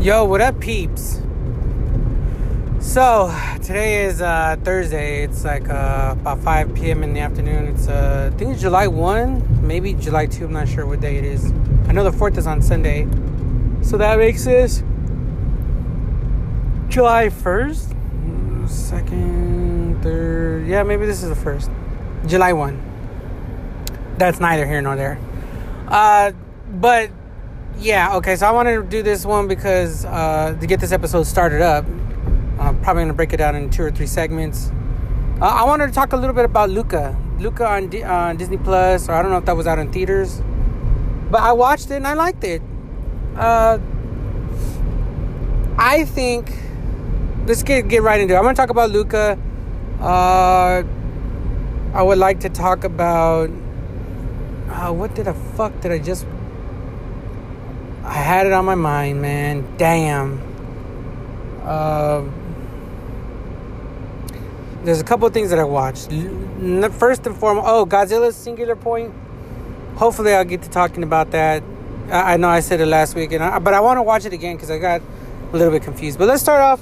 [0.00, 1.20] Yo, what up, peeps?
[2.78, 3.30] So,
[3.62, 5.24] today is uh, Thursday.
[5.24, 7.02] It's like uh, about 5 p.m.
[7.02, 7.66] in the afternoon.
[7.66, 10.46] It's, uh, I think it's July 1, maybe July 2.
[10.46, 11.52] I'm not sure what day it is.
[11.86, 13.06] I know the 4th is on Sunday.
[13.82, 14.78] So that makes this
[16.88, 17.94] July 1st?
[18.64, 20.66] 2nd, 3rd.
[20.66, 22.26] Yeah, maybe this is the 1st.
[22.26, 24.14] July 1.
[24.16, 25.18] That's neither here nor there.
[25.88, 26.32] Uh,
[26.72, 27.10] but
[27.78, 31.24] yeah, okay, so I wanted to do this one because uh, to get this episode
[31.24, 31.86] started up,
[32.58, 34.70] I'm probably gonna break it down in two or three segments.
[35.40, 38.58] Uh, I wanted to talk a little bit about Luca, Luca on, D- on Disney
[38.58, 40.42] Plus, or I don't know if that was out in theaters,
[41.30, 42.60] but I watched it and I liked it.
[43.36, 43.78] Uh,
[45.78, 46.52] I think
[47.46, 48.36] let's get get right into it.
[48.36, 49.38] I'm gonna talk about Luca.
[49.98, 50.82] Uh,
[51.94, 53.50] I would like to talk about
[54.68, 56.26] uh, what did the fuck did I just
[58.04, 59.76] I had it on my mind, man.
[59.76, 60.40] Damn.
[61.62, 62.22] Uh,
[64.84, 66.10] there's a couple of things that I watched.
[66.98, 69.12] First and foremost, oh, Godzilla's Singular Point.
[69.96, 71.62] Hopefully, I'll get to talking about that.
[72.08, 74.24] I, I know I said it last week, and I, but I want to watch
[74.24, 75.02] it again because I got
[75.52, 76.18] a little bit confused.
[76.18, 76.80] But let's start off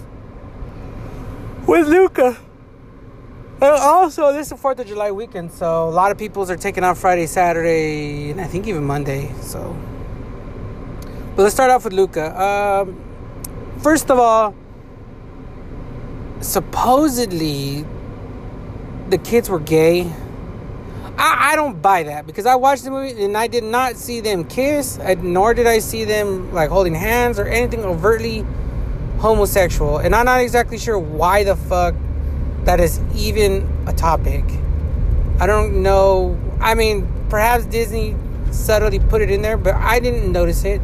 [1.66, 2.36] with Luca.
[3.60, 6.56] Uh, also, this is the 4th of July weekend, so a lot of people's are
[6.56, 9.32] taking off Friday, Saturday, and I think even Monday.
[9.40, 9.76] So,
[11.38, 12.36] but let's start off with Luca.
[12.36, 13.00] Um,
[13.78, 14.56] first of all,
[16.40, 17.84] supposedly
[19.08, 20.12] the kids were gay.
[21.16, 24.18] I, I don't buy that because I watched the movie and I did not see
[24.18, 28.44] them kiss, nor did I see them like holding hands or anything overtly
[29.18, 29.98] homosexual.
[29.98, 31.94] And I'm not exactly sure why the fuck
[32.64, 34.42] that is even a topic.
[35.38, 36.36] I don't know.
[36.58, 38.16] I mean, perhaps Disney
[38.50, 40.80] subtly put it in there, but I didn't notice it,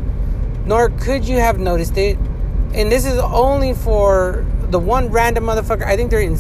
[0.66, 2.18] nor could you have noticed it.
[2.74, 5.84] And this is only for the one random motherfucker.
[5.84, 6.36] I think they're in,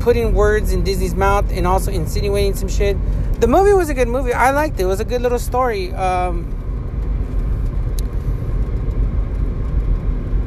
[0.00, 2.96] putting words in Disney's mouth and also insinuating some shit.
[3.40, 4.32] The movie was a good movie.
[4.32, 4.82] I liked it.
[4.82, 5.92] It was a good little story.
[5.92, 6.56] Um,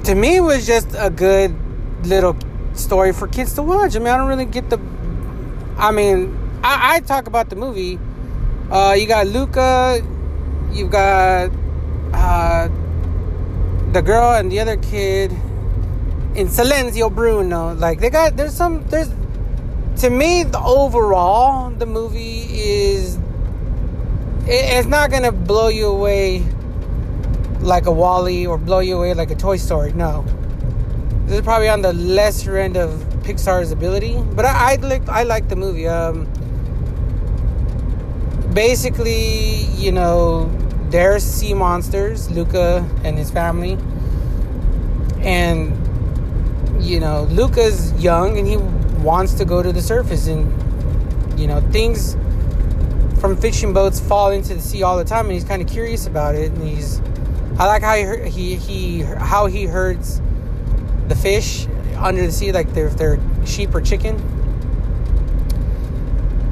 [0.04, 1.56] to me, it was just a good
[2.06, 2.38] little
[2.74, 3.96] story for kids to watch.
[3.96, 4.80] I mean, I don't really get the.
[5.78, 7.98] I mean, I, I talk about the movie.
[8.70, 10.02] Uh, you got Luca,
[10.72, 11.52] you've got
[12.14, 12.68] uh,
[13.92, 15.32] the girl and the other kid
[16.36, 17.74] in Silenzio Bruno.
[17.74, 19.10] Like they got there's some there's
[20.02, 23.18] to me the overall the movie is
[24.48, 26.44] it, it's not gonna blow you away
[27.62, 29.94] like a WALL-E or blow you away like a Toy Story.
[29.94, 30.26] No,
[31.26, 32.90] this is probably on the lesser end of
[33.24, 35.88] Pixar's ability, but I I like I like the movie.
[35.88, 36.28] Um,
[38.54, 40.52] basically, you know,
[40.94, 43.80] there's sea monsters, Luca and his family,
[45.22, 45.74] and
[46.80, 48.58] you know, Luca's young and he
[49.02, 50.48] wants to go to the surface, and
[51.40, 52.14] you know, things
[53.20, 56.06] from fishing boats fall into the sea all the time, and he's kind of curious
[56.06, 57.02] about it, and he's
[57.58, 60.22] I like how he he, he how he herds
[61.08, 61.66] the fish
[61.98, 64.18] under the sea, like they're, if they're sheep or chicken.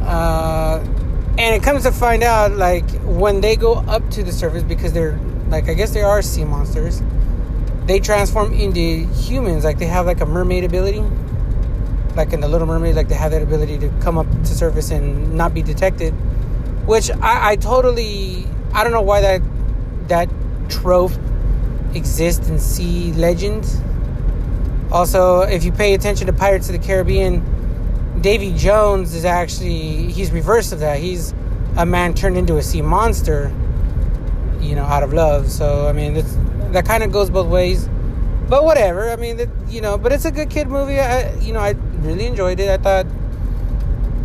[0.02, 0.84] Uh,
[1.38, 4.94] and it comes to find out, like, when they go up to the surface, because
[4.94, 5.20] they're,
[5.50, 7.02] like, I guess they are sea monsters,
[7.86, 9.64] they transform into humans.
[9.64, 11.04] Like, they have, like, a mermaid ability.
[12.16, 14.92] Like, in The Little Mermaid, like, they have that ability to come up to surface
[14.92, 16.12] and not be detected.
[16.86, 19.42] Which I, I totally, I don't know why that,
[20.10, 20.30] that
[20.70, 21.12] trope
[21.94, 23.82] exists in sea legends
[24.92, 27.42] also, if you pay attention to Pirates of the Caribbean,
[28.22, 31.00] Davy Jones is actually he's reverse of that.
[31.00, 31.34] He's
[31.78, 33.52] a man turned into a sea monster,
[34.60, 35.50] you know, out of love.
[35.50, 36.24] So I mean,
[36.72, 37.90] that kind of goes both ways.
[38.48, 39.10] But whatever.
[39.10, 39.40] I mean,
[39.70, 41.00] you know, but it's a good kid movie.
[41.00, 42.70] I, you know, I really enjoyed it.
[42.70, 43.06] I thought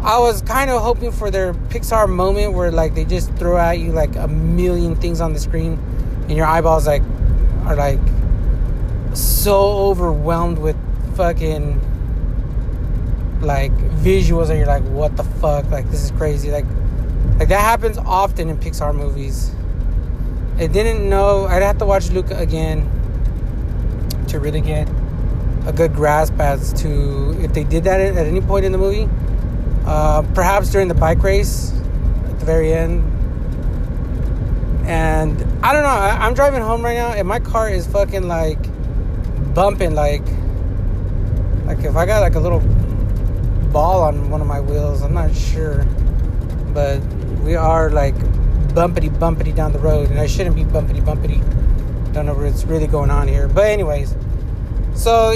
[0.02, 3.78] I was kind of hoping for their Pixar moment where like they just throw at
[3.78, 5.78] you like a million things on the screen,
[6.28, 7.02] and your eyeballs like
[7.64, 8.00] are like
[9.15, 9.56] so
[9.88, 10.76] overwhelmed with
[11.16, 11.80] fucking
[13.47, 13.72] like
[14.03, 15.71] visuals and you're like what the fuck?
[15.71, 16.51] Like this is crazy.
[16.51, 16.66] Like
[17.39, 19.54] like that happens often in pixar movies.
[20.59, 22.81] I didn't know i'd have to watch luca again
[24.28, 24.89] to really get
[25.66, 29.09] a good grasp as to if they did that at any point in the movie.
[29.84, 31.72] Uh, perhaps during the bike race
[32.28, 33.04] at the very end.
[34.87, 38.28] And i don't know I, i'm driving home right now and my car is fucking
[38.28, 38.63] like
[39.53, 40.22] bumping like
[41.66, 42.60] like if I got like a little
[43.72, 45.84] ball on one of my wheels, I'm not sure.
[46.74, 47.01] But
[47.42, 48.15] we are like
[48.74, 51.42] bumpity bumpity down the road and I shouldn't be bumpity bumpity
[52.16, 53.47] don't know what's really going on here.
[53.47, 54.16] But anyways,
[54.95, 55.34] so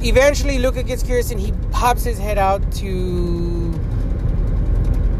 [0.00, 3.70] eventually Luca gets curious and he pops his head out to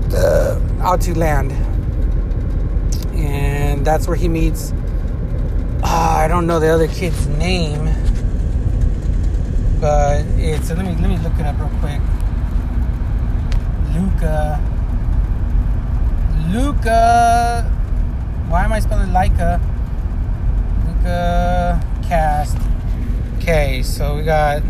[0.09, 1.53] the out to land,
[3.15, 4.73] and that's where he meets.
[5.83, 7.85] Uh, I don't know the other kid's name,
[9.79, 10.71] but it's.
[10.71, 12.01] Let me let me look it up real quick.
[13.97, 14.61] Luca.
[16.53, 17.63] Luca.
[18.49, 19.61] Why am I spelling Leica?
[20.87, 22.59] Luca cast.
[23.39, 24.63] Okay, so we got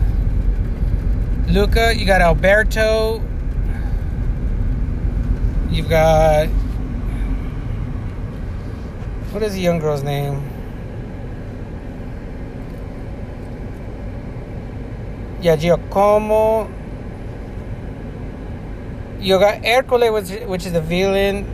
[1.49, 3.23] Luca, you got Alberto,
[5.71, 6.49] you've got
[9.33, 10.43] what is the young girl's name?
[15.41, 16.71] Yeah, Giacomo.
[19.19, 21.47] You got Ercole, which, which is the villain.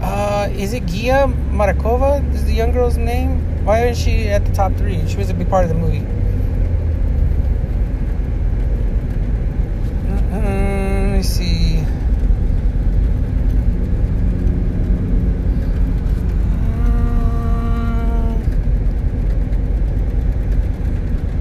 [0.00, 2.22] Uh, is it Gia Marakova?
[2.34, 3.64] Is the young girl's name?
[3.64, 5.06] Why isn't she at the top three?
[5.08, 6.06] She was a big part of the movie.
[10.30, 11.84] Mm, let me see.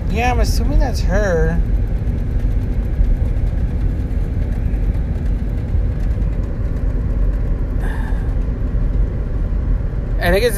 [0.09, 1.61] Mm, yeah, I'm assuming that's her.
[10.27, 10.57] I think it's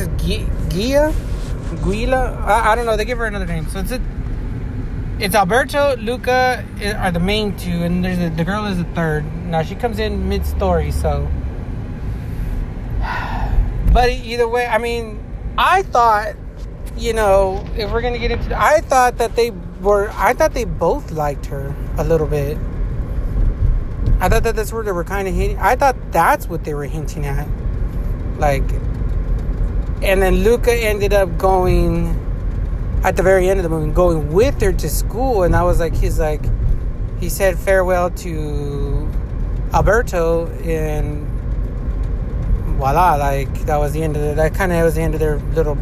[0.73, 1.13] Gia,
[1.83, 2.41] Guila.
[2.41, 2.97] I, I, don't know.
[2.97, 3.69] They give her another name.
[3.69, 4.01] So it's a,
[5.19, 6.65] it's Alberto, Luca
[6.97, 9.31] are the main two, and there's a, the girl is the third.
[9.45, 11.29] Now she comes in mid story, so.
[13.93, 15.23] But either way, I mean,
[15.57, 16.35] I thought,
[16.95, 19.51] you know, if we're gonna get into, I thought that they
[19.81, 22.57] were, I thought they both liked her a little bit.
[24.19, 25.57] I thought that that's where they were kind of hinting.
[25.59, 27.47] I thought that's what they were hinting at,
[28.37, 28.63] like
[30.01, 32.15] and then Luca ended up going
[33.03, 35.79] at the very end of the movie, going with her to school, and I was
[35.79, 36.41] like, he's like,
[37.19, 39.09] he said farewell to
[39.73, 41.27] Alberto, and
[42.77, 45.37] voila, like that was the end of that kind of was the end of their
[45.53, 45.75] little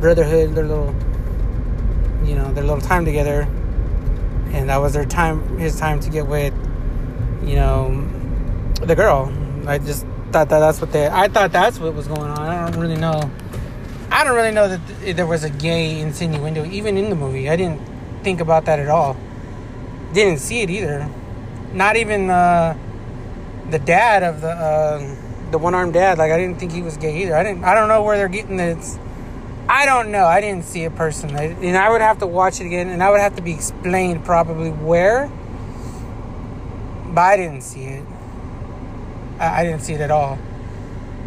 [0.00, 0.94] brotherhood, their little,
[2.24, 3.42] you know, their little time together,
[4.52, 6.54] and that was their time, his time to get with,
[7.44, 8.08] you know,
[8.82, 9.32] the girl.
[9.66, 11.06] I just thought that that's what they.
[11.06, 12.38] I thought that's what was going on.
[12.38, 13.30] I don't really know.
[14.10, 17.48] I don't really know that th- there was a gay insinuendo even in the movie.
[17.48, 17.80] I didn't
[18.22, 19.16] think about that at all.
[20.12, 21.08] Didn't see it either.
[21.72, 22.76] Not even uh,
[23.70, 25.16] the dad of the uh,
[25.50, 26.18] the one armed dad.
[26.18, 27.36] Like I didn't think he was gay either.
[27.36, 27.64] I didn't.
[27.64, 28.98] I don't know where they're getting this.
[29.68, 30.24] I don't know.
[30.24, 33.10] I didn't see it personally, and I would have to watch it again, and I
[33.10, 35.30] would have to be explained probably where.
[37.06, 38.04] But I didn't see it.
[39.42, 40.38] I, I didn't see it at all.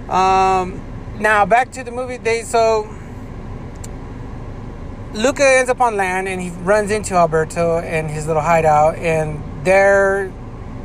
[0.10, 0.82] Um,
[1.20, 2.18] now back to the movie.
[2.18, 2.90] They so
[5.14, 9.44] Luca ends up on land and he runs into Alberto and his little hideout, and
[9.66, 10.32] there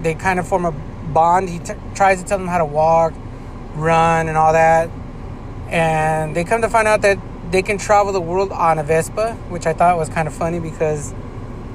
[0.03, 1.49] they kind of form a bond.
[1.49, 3.13] He t- tries to tell them how to walk,
[3.75, 4.91] run, and all that,
[5.69, 7.19] and they come to find out that
[7.51, 10.61] they can travel the world on a Vespa, which I thought was kind of funny
[10.61, 11.13] because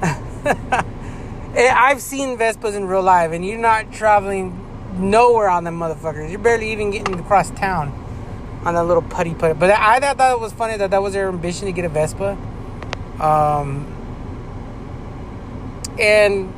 [1.54, 4.65] I've seen Vespas in real life, and you're not traveling
[4.98, 6.30] nowhere on them motherfuckers.
[6.30, 7.92] You're barely even getting across town
[8.64, 9.54] on that little putty putty.
[9.54, 12.36] But I thought that was funny that that was their ambition to get a Vespa.
[13.20, 13.92] Um,
[15.98, 16.52] and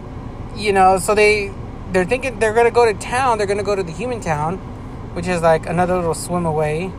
[0.57, 1.53] you know, so they
[1.93, 3.39] they're thinking they're gonna go to town.
[3.39, 4.59] They're gonna go to the human town,
[5.15, 6.93] which is like another little swim away.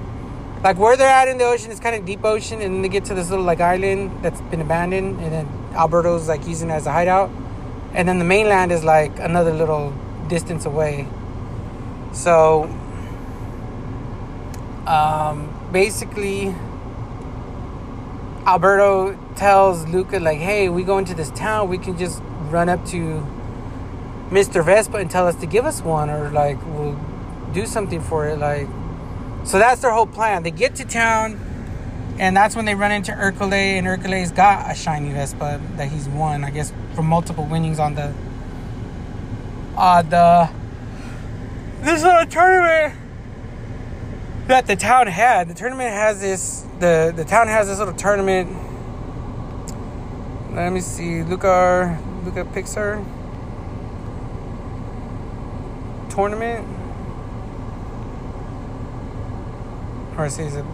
[0.64, 3.06] Like where they're at in the ocean is kind of deep ocean, and they get
[3.06, 6.86] to this little like island that's been abandoned, and then Alberto's like using it as
[6.86, 7.30] a hideout,
[7.94, 9.94] and then the mainland is like another little
[10.28, 11.08] distance away.
[12.12, 12.64] So,
[14.88, 16.56] um, basically,
[18.46, 22.84] Alberto tells Luca, like, hey, we go into this town, we can just run up
[22.88, 23.26] to
[24.30, 24.64] Mr.
[24.66, 27.00] Vespa and tell us to give us one, or like, we'll
[27.54, 28.40] do something for it.
[28.40, 28.68] Like,
[29.44, 30.44] so that's their whole plan.
[30.44, 31.40] They get to town,
[32.20, 36.10] and that's when they run into Ercole, and Ercole's got a shiny Vespa that he's
[36.10, 38.14] won, I guess, from multiple winnings on the
[39.78, 40.50] uh, the
[41.82, 42.96] this little tournament
[44.48, 45.48] that the town had.
[45.48, 46.66] The tournament has this.
[46.80, 48.50] The the town has this little tournament.
[50.54, 51.24] Let me see.
[51.24, 53.06] Luca Luca Pixar
[56.10, 56.68] tournament.
[60.18, 60.66] Or is it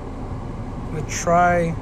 [0.95, 1.75] the try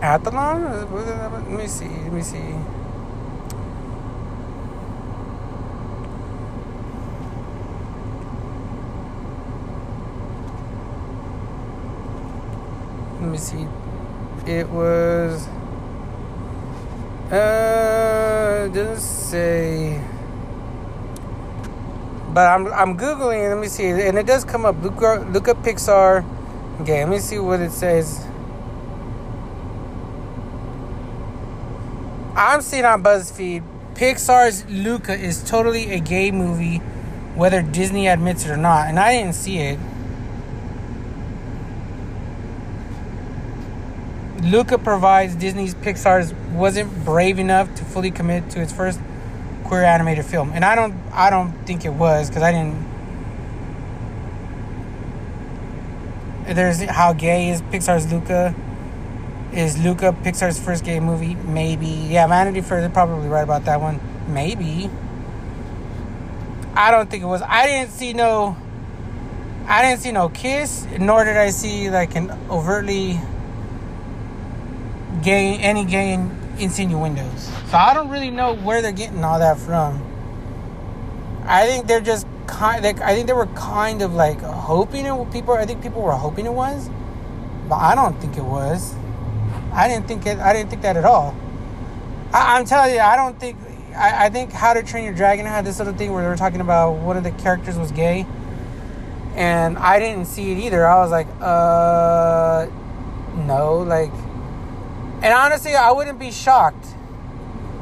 [0.00, 0.92] athlon?
[1.32, 1.88] Let me see.
[1.88, 2.81] Let me see.
[13.22, 13.68] Let me see.
[14.46, 15.46] It was.
[17.30, 20.02] Uh, doesn't say.
[22.34, 23.48] But I'm I'm googling.
[23.48, 24.82] Let me see, and it does come up.
[24.82, 26.24] Look look up Pixar.
[26.80, 28.26] Okay, let me see what it says.
[32.34, 33.62] I'm seeing on BuzzFeed.
[33.94, 36.78] Pixar's Luca is totally a gay movie,
[37.36, 39.78] whether Disney admits it or not, and I didn't see it.
[44.42, 48.98] Luca provides Disney's Pixar's wasn't brave enough to fully commit to its first
[49.64, 52.92] queer animated film, and I don't I don't think it was because I didn't.
[56.56, 58.52] There's how gay is Pixar's Luca.
[59.52, 61.36] Is Luca Pixar's first gay movie?
[61.36, 61.86] Maybe.
[61.86, 62.80] Yeah, Vanity Fair.
[62.80, 64.00] They're probably right about that one.
[64.26, 64.90] Maybe.
[66.74, 67.42] I don't think it was.
[67.42, 68.56] I didn't see no.
[69.68, 73.20] I didn't see no kiss, nor did I see like an overtly
[75.22, 77.50] gay any gay in, insinuendos.
[77.70, 80.02] So I don't really know where they're getting all that from.
[81.44, 82.84] I think they're just kind.
[82.84, 85.32] Like, I think they were kind of like hoping it.
[85.32, 86.88] People, I think people were hoping it was,
[87.68, 88.94] but I don't think it was.
[89.72, 90.38] I didn't think it.
[90.38, 91.34] I didn't think that at all.
[92.32, 93.56] I, am telling you, I don't think.
[93.96, 96.36] I, I think How to Train Your Dragon had this little thing where they were
[96.36, 98.26] talking about one of the characters was gay,
[99.34, 100.86] and I didn't see it either.
[100.86, 102.66] I was like, uh,
[103.46, 104.12] no, like
[105.22, 106.86] and honestly, I wouldn't be shocked.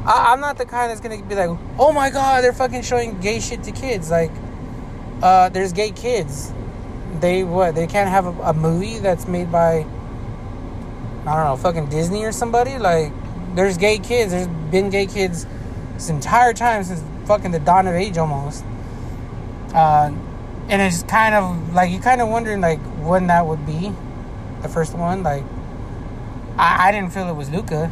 [0.06, 3.20] I, am not the kind that's gonna be like, oh my god, they're fucking showing
[3.20, 4.10] gay shit to kids.
[4.10, 4.30] Like,
[5.22, 6.52] uh, there's gay kids.
[7.20, 7.74] They what?
[7.74, 9.84] They can't have a, a movie that's made by
[11.26, 12.78] I don't know, fucking Disney or somebody.
[12.78, 13.12] Like,
[13.54, 14.32] there's gay kids.
[14.32, 15.46] There's been gay kids
[15.94, 18.64] this entire time since fucking the dawn of age almost.
[19.74, 20.12] Uh,
[20.68, 23.92] and it's kind of like you kind of wondering like when that would be,
[24.62, 25.22] the first one.
[25.22, 25.44] Like,
[26.60, 27.90] I, I didn't feel it was Luca.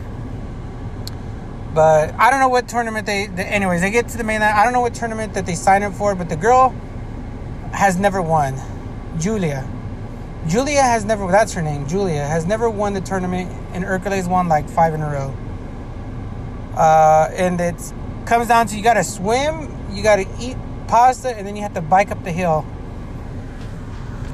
[1.75, 3.27] But I don't know what tournament they.
[3.27, 4.59] Anyways, they get to the mainland.
[4.59, 6.75] I don't know what tournament that they signed up for, but the girl
[7.73, 8.61] has never won.
[9.19, 9.67] Giulia.
[10.49, 11.31] Giulia has never.
[11.31, 11.87] That's her name.
[11.89, 15.35] Giulia has never won the tournament, and Hercules won like five in a row.
[16.75, 17.93] Uh, and it
[18.27, 20.57] comes down to you got to swim, you got to eat
[20.87, 22.67] pasta, and then you have to bike up the hill.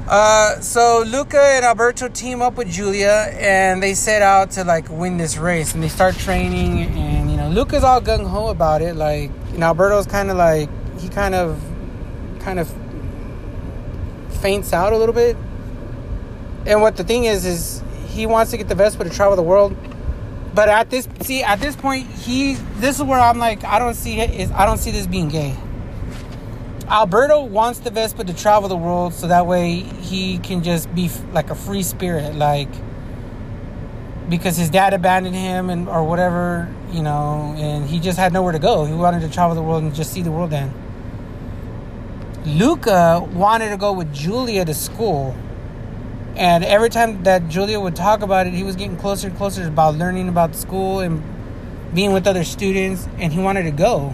[0.07, 4.87] Uh, so Luca and Alberto team up with Giulia, and they set out to like
[4.89, 8.83] win this race, and they start training, and you know Luca's all gung ho about
[8.83, 10.69] it, like, and Alberto's kind of like
[10.99, 11.59] he kind of,
[12.39, 12.71] kind of
[14.41, 15.35] faints out a little bit.
[16.67, 19.41] And what the thing is, is he wants to get the Vespa to travel the
[19.41, 19.75] world,
[20.53, 23.95] but at this see at this point he this is where I'm like I don't
[23.95, 25.55] see it is I don't see this being gay.
[26.87, 31.09] Alberto wants the Vespa to travel the world so that way he can just be
[31.31, 32.69] like a free spirit, like
[34.29, 38.51] because his dad abandoned him and or whatever, you know, and he just had nowhere
[38.51, 38.85] to go.
[38.85, 40.71] He wanted to travel the world and just see the world then.
[42.45, 45.35] Luca wanted to go with Giulia to school.
[46.35, 49.67] And every time that Giulia would talk about it, he was getting closer and closer
[49.67, 51.23] about learning about school and
[51.95, 54.13] being with other students, and he wanted to go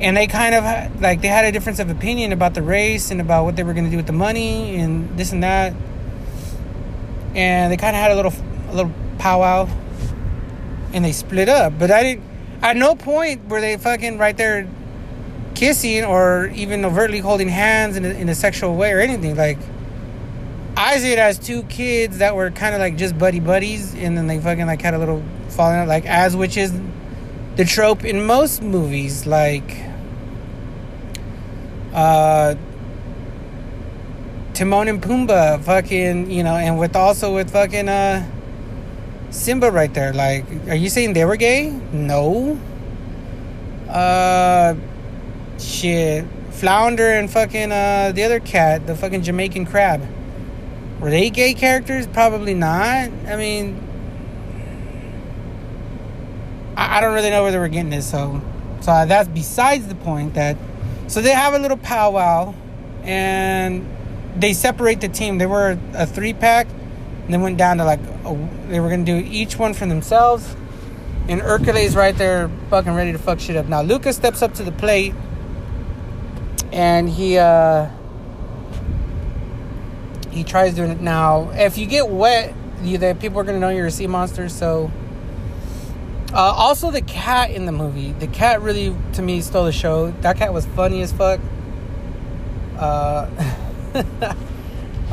[0.00, 3.20] and they kind of like they had a difference of opinion about the race and
[3.20, 5.74] about what they were going to do with the money and this and that.
[7.34, 8.32] And they kind of had a little
[8.68, 9.68] a little powwow.
[10.92, 11.78] And they split up.
[11.78, 12.24] But i didn't
[12.62, 14.68] at no point were they fucking right there
[15.54, 19.36] kissing or even overtly holding hands in a, in a sexual way or anything.
[19.36, 19.58] Like
[20.76, 24.16] i see it as two kids that were kind of like just buddy buddies and
[24.16, 26.70] then they fucking like had a little falling out like as which is
[27.56, 29.76] the trope in most movies, like
[31.94, 32.54] uh,
[34.52, 38.30] Timon and Pumbaa, fucking, you know, and with also with fucking uh,
[39.30, 40.12] Simba right there.
[40.12, 41.70] Like, are you saying they were gay?
[41.92, 42.58] No.
[43.88, 44.74] Uh,
[45.58, 46.26] shit.
[46.50, 50.06] Flounder and fucking uh, the other cat, the fucking Jamaican crab.
[51.00, 52.06] Were they gay characters?
[52.06, 53.10] Probably not.
[53.26, 53.85] I mean,
[56.76, 58.10] I, I don't really know where they were getting this.
[58.10, 58.40] So,
[58.80, 60.34] so that's besides the point.
[60.34, 60.56] That
[61.06, 62.54] so they have a little powwow,
[63.02, 63.88] and
[64.36, 65.38] they separate the team.
[65.38, 66.68] They were a three pack,
[67.24, 70.54] and they went down to like a, they were gonna do each one for themselves.
[71.28, 73.66] And Hercules right there, fucking ready to fuck shit up.
[73.66, 75.14] Now Lucas steps up to the plate,
[76.72, 77.88] and he uh
[80.30, 81.00] he tries doing it.
[81.00, 84.48] Now, if you get wet, you, the people are gonna know you're a sea monster.
[84.48, 84.92] So
[86.32, 88.12] uh, also, the cat in the movie.
[88.12, 90.10] The cat really, to me, stole the show.
[90.22, 91.40] That cat was funny as fuck.
[92.78, 93.28] Uh,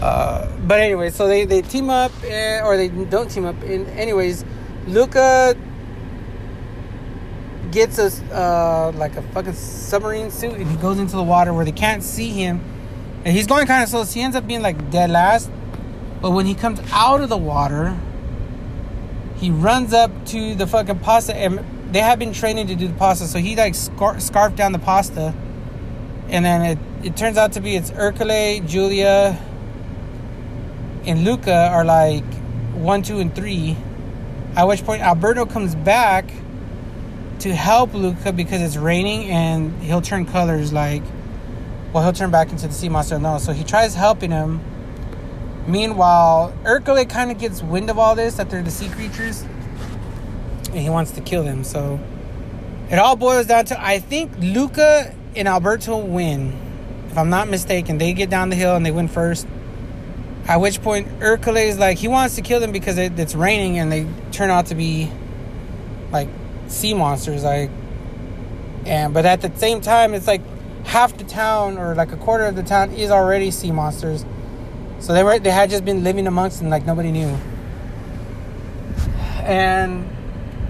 [0.03, 3.55] Uh, but anyway, so they, they team up, eh, or they don't team up.
[3.63, 4.43] In anyways,
[4.85, 5.55] Luca
[7.71, 11.63] gets us uh, like a fucking submarine suit, and he goes into the water where
[11.63, 12.61] they can't see him,
[13.23, 14.03] and he's going kind of slow.
[14.03, 15.49] So he ends up being like dead last.
[16.21, 17.97] But when he comes out of the water,
[19.43, 21.59] he runs up to the fucking pasta, and
[21.93, 24.79] they have been training to do the pasta, so he like scar- scarfed down the
[24.79, 25.33] pasta,
[26.29, 29.37] and then it it turns out to be it's Ercole, Giulia
[31.05, 32.23] and Luca are like
[32.73, 33.75] one, two, and three.
[34.55, 36.31] At which point Alberto comes back
[37.39, 41.03] to help Luca because it's raining and he'll turn colors like
[41.91, 43.19] well he'll turn back into the sea monster.
[43.19, 44.61] No so he tries helping him
[45.67, 49.41] meanwhile Ercole kind of gets wind of all this that they're the sea creatures
[50.67, 51.99] and he wants to kill them so
[52.89, 56.59] it all boils down to I think Luca and Alberto win
[57.09, 59.47] if I'm not mistaken they get down the hill and they win first
[60.45, 63.79] at which point, Ercole is like, he wants to kill them because it, it's raining
[63.79, 65.09] and they turn out to be
[66.11, 66.27] like
[66.67, 67.43] sea monsters.
[67.43, 67.69] Like,
[68.85, 70.41] and but at the same time, it's like
[70.85, 74.25] half the town or like a quarter of the town is already sea monsters.
[75.03, 77.37] So they were they had just been living amongst them like nobody knew.
[79.43, 80.09] And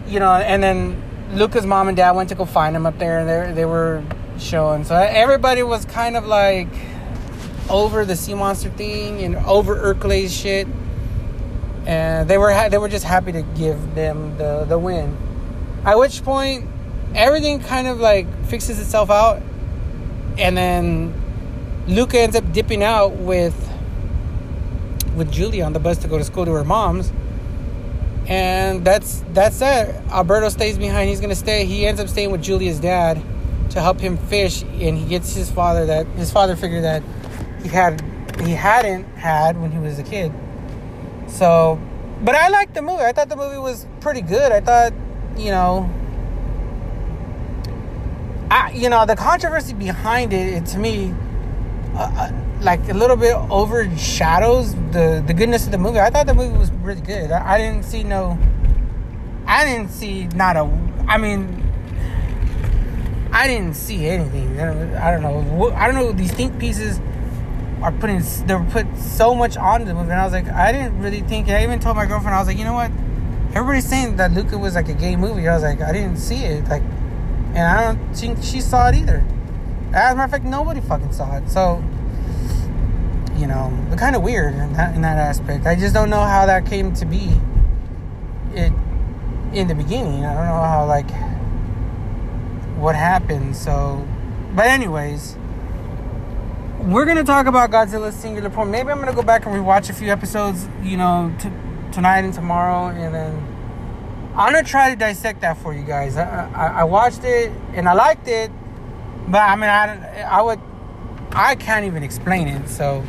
[0.08, 1.00] you know, and then
[1.34, 4.04] Luca's mom and dad went to go find him up there, and they they were
[4.40, 4.86] showing.
[4.86, 6.70] So everybody was kind of like
[7.70, 10.68] over the sea monster thing and over Ercole's shit,
[11.86, 15.16] and they were ha- they were just happy to give them the the win.
[15.86, 16.68] At which point,
[17.14, 19.44] everything kind of like fixes itself out,
[20.40, 21.14] and then
[21.88, 23.70] Luca ends up dipping out with
[25.16, 27.12] with Giulia on the bus to go to school to her mom's.
[28.28, 29.96] And that's that's it.
[30.10, 31.10] Alberto stays behind.
[31.10, 31.66] He's gonna stay.
[31.66, 33.22] He ends up staying with Giulia's dad
[33.72, 37.04] to help him fish, and he gets his father that his father figured that
[37.62, 38.02] he had
[38.42, 40.32] he hadn't had when he was a kid.
[41.28, 41.80] So,
[42.22, 43.04] but I liked the movie.
[43.04, 44.52] I thought the movie was pretty good.
[44.52, 44.94] I thought,
[45.38, 45.90] you know,
[48.50, 51.14] I you know the controversy behind it, it to me,
[51.96, 52.32] uh, uh
[52.64, 56.00] like a little bit overshadows the the goodness of the movie.
[56.00, 57.32] I thought the movie was really good.
[57.32, 58.38] I, I didn't see no,
[59.46, 60.64] I didn't see not a.
[61.08, 61.62] I mean,
[63.32, 64.60] I didn't see anything.
[64.60, 65.72] I don't know.
[65.72, 67.00] I don't know these think pieces
[67.82, 70.72] are putting they were put so much on the movie, and I was like, I
[70.72, 71.50] didn't really think.
[71.50, 72.92] I even told my girlfriend, I was like, you know what?
[73.54, 75.48] Everybody's saying that Luca was like a gay movie.
[75.48, 76.82] I was like, I didn't see it, like,
[77.54, 79.24] and I don't think she saw it either.
[79.94, 81.50] As a matter of fact, nobody fucking saw it.
[81.50, 81.84] So,
[83.36, 85.66] you know, kind of weird in that in that aspect.
[85.66, 87.32] I just don't know how that came to be.
[88.54, 88.72] It
[89.54, 90.26] in the beginning.
[90.26, 91.10] I don't know how like
[92.78, 93.56] what happened.
[93.56, 94.08] So,
[94.56, 95.38] but anyways
[96.84, 98.70] we're gonna talk about Godzilla singular point.
[98.70, 101.50] Maybe I'm gonna go back and rewatch a few episodes, you know, t-
[101.94, 106.18] tonight and tomorrow, and then I'm gonna try to dissect that for you guys.
[106.18, 108.52] I, I, I watched it and I liked it,
[109.28, 110.60] but I mean, I, I would,
[111.32, 112.68] I can't even explain it.
[112.68, 113.06] So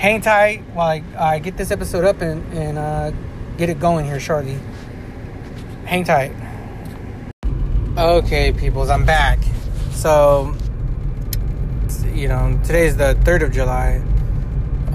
[0.00, 3.12] hang tight while I, I get this episode up and, and uh,
[3.58, 4.58] get it going here shortly.
[5.84, 6.32] Hang tight.
[7.98, 9.38] Okay, peoples, I'm back.
[9.90, 10.56] So
[12.14, 14.02] you know, today is the 3rd of July,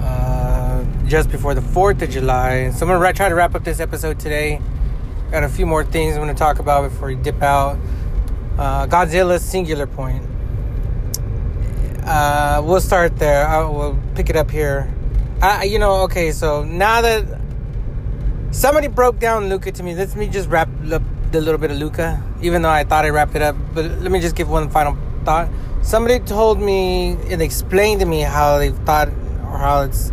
[0.00, 2.70] uh, just before the 4th of July.
[2.70, 4.60] So I'm going to try to wrap up this episode today.
[5.30, 7.78] Got a few more things I'm going to talk about before we dip out.
[8.58, 10.24] Uh, Godzilla's singular point.
[12.16, 13.46] Uh, we'll start there.
[13.46, 14.90] I, we'll pick it up here.
[15.64, 17.24] You know, okay, so now that
[18.52, 21.76] somebody broke down Luca to me, let me just wrap up the little bit of
[21.76, 23.54] Luca, even though I thought I wrapped it up.
[23.74, 25.50] But let me just give one final thought
[25.82, 30.10] somebody told me and explained to me how they thought or how it's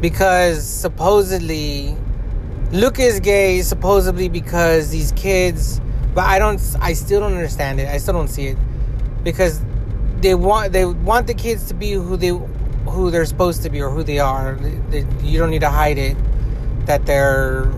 [0.00, 1.94] because supposedly
[2.72, 5.80] Luca is gay supposedly because these kids
[6.14, 7.88] but I don't I still don't understand it.
[7.88, 8.56] I still don't see it
[9.24, 9.60] because
[10.20, 13.80] they want they want the kids to be who they who they're supposed to be
[13.80, 14.54] or who they are.
[14.54, 16.16] They, they, you don't need to hide it
[16.86, 17.72] that they're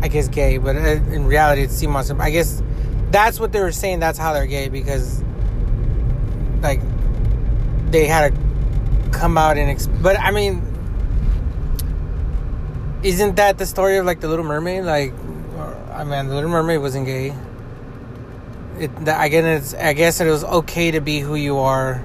[0.00, 2.20] I guess gay, but uh, in reality it's sea monster.
[2.20, 2.62] I guess
[3.10, 4.00] that's what they were saying.
[4.00, 5.22] That's how they're gay because
[6.60, 6.80] like
[7.90, 10.72] they had to come out and exp- but I mean
[13.02, 14.84] isn't that the story of like the Little Mermaid?
[14.84, 15.12] Like,
[15.92, 17.34] I mean, the Little Mermaid wasn't gay.
[18.82, 22.02] It again, it's I guess it was okay to be who you are.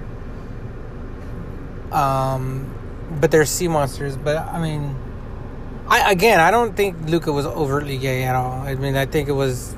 [1.91, 2.73] Um,
[3.19, 4.17] but they're sea monsters.
[4.17, 4.95] But I mean,
[5.87, 8.61] I again, I don't think Luca was overtly gay at all.
[8.61, 9.75] I mean, I think it was.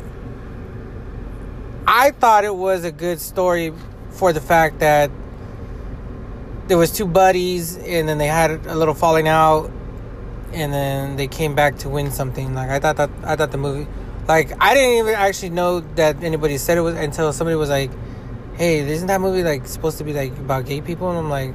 [1.88, 3.74] I thought it was a good story
[4.12, 5.10] for the fact that
[6.68, 9.72] there was two buddies, and then they had a little falling out,
[10.54, 12.54] and then they came back to win something.
[12.54, 13.88] Like I thought that I thought the movie,
[14.30, 17.90] like I didn't even actually know that anybody said it was until somebody was like,
[18.56, 21.54] "Hey, isn't that movie like supposed to be like about gay people?" And I'm like,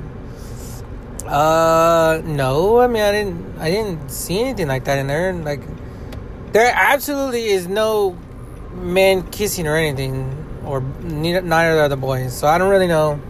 [1.24, 2.80] "Uh, no.
[2.80, 5.30] I mean, I didn't I didn't see anything like that in there.
[5.30, 5.62] And Like,
[6.52, 8.18] there absolutely is no
[8.74, 13.20] men kissing or anything." Or neither, are the boys, so I don't really know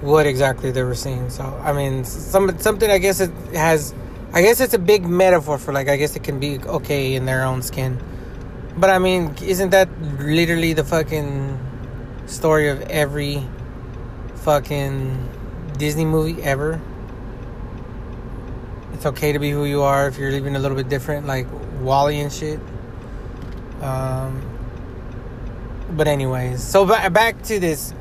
[0.00, 1.28] what exactly they were seeing.
[1.28, 3.92] So I mean, some something I guess it has.
[4.34, 7.24] I guess it's a big metaphor for like I guess it can be okay in
[7.24, 8.02] their own skin.
[8.76, 11.56] But I mean, isn't that literally the fucking
[12.26, 13.46] story of every
[14.42, 15.28] fucking
[15.78, 16.80] Disney movie ever?
[18.94, 21.46] It's okay to be who you are if you're living a little bit different, like
[21.80, 22.58] WALL-E and shit.
[23.82, 24.42] Um,
[25.92, 27.94] but anyways, so back to this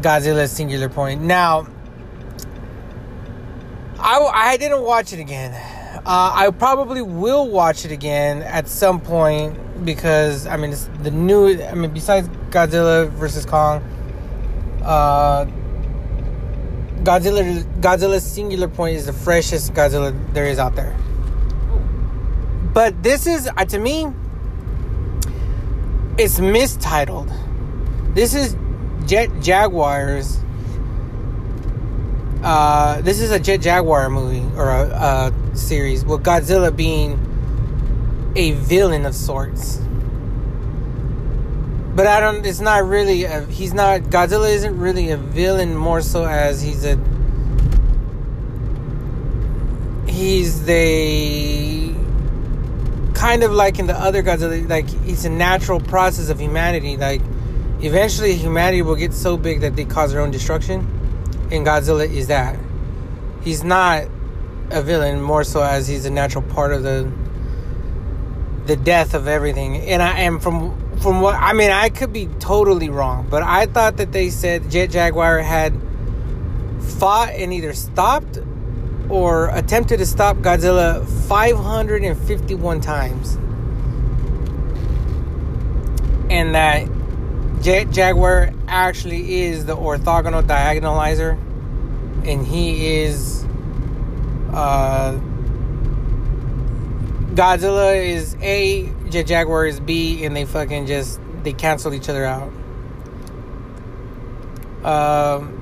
[0.00, 1.20] Godzilla Singular Point.
[1.20, 1.66] Now,
[3.98, 5.73] I, I didn't watch it again.
[6.06, 11.10] Uh, I probably will watch it again at some point because I mean it's the
[11.10, 11.58] new.
[11.62, 13.82] I mean besides Godzilla versus Kong,
[14.82, 15.46] uh,
[17.04, 20.94] Godzilla Godzilla Singular Point is the freshest Godzilla there is out there.
[22.74, 24.12] But this is uh, to me,
[26.18, 27.32] it's mistitled.
[28.14, 28.56] This is
[29.06, 30.38] Jet Jaguars.
[32.42, 38.52] Uh, this is a Jet Jaguar movie or a, a series with Godzilla being a
[38.52, 39.80] villain of sorts.
[41.94, 42.44] But I don't.
[42.44, 43.24] It's not really.
[43.24, 44.02] A, he's not.
[44.02, 45.76] Godzilla isn't really a villain.
[45.76, 46.98] More so as he's a.
[50.06, 51.94] He's the
[53.14, 54.68] kind of like in the other Godzilla.
[54.68, 56.96] Like it's a natural process of humanity.
[56.96, 57.22] Like
[57.80, 60.88] eventually humanity will get so big that they cause their own destruction
[61.50, 62.58] and godzilla is that
[63.42, 64.06] he's not
[64.70, 67.10] a villain more so as he's a natural part of the
[68.66, 69.76] the death of everything.
[69.76, 73.66] And i am from from what i mean i could be totally wrong but i
[73.66, 75.74] thought that they said jet jaguar had
[76.80, 78.38] fought and either stopped
[79.08, 83.36] or attempted to stop godzilla 551 times.
[86.30, 86.88] And that
[87.62, 91.38] Jet Jaguar actually is the orthogonal diagonalizer,
[92.26, 93.46] and he is
[94.54, 95.18] uh,
[97.34, 102.24] Godzilla is A, Jet Jaguar is B, and they fucking just they cancel each other
[102.24, 102.52] out.
[104.84, 105.60] Um,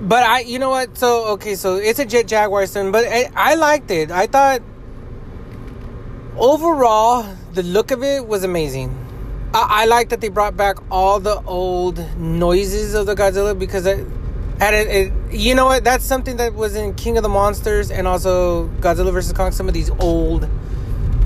[0.00, 0.98] but I, you know what?
[0.98, 4.10] So okay, so it's a Jet Jaguar son, but I, I liked it.
[4.10, 4.60] I thought
[6.36, 9.00] overall the look of it was amazing.
[9.54, 13.86] I, I like that they brought back all the old noises of the Godzilla because
[13.86, 14.04] it
[14.58, 15.84] had it, it, You know what?
[15.84, 19.52] That's something that was in King of the Monsters and also Godzilla vs Kong.
[19.52, 20.48] Some of these old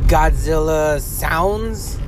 [0.06, 1.98] Godzilla sounds.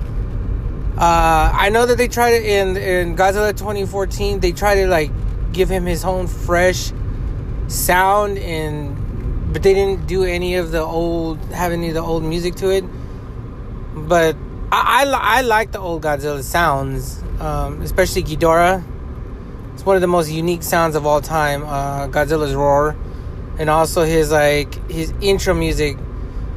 [0.97, 4.41] Uh, I know that they tried it in in Godzilla 2014.
[4.41, 5.11] They tried to like
[5.53, 6.93] give him his own fresh
[7.69, 12.23] sound and but they didn't do any of the old have any of the old
[12.23, 12.85] music to it.
[13.95, 14.37] But
[14.73, 18.85] I, I, I like the old Godzilla sounds, um, especially Ghidorah.
[19.81, 21.63] It's one of the most unique sounds of all time.
[21.65, 22.95] Uh, Godzilla's roar,
[23.59, 25.97] and also his like his intro music.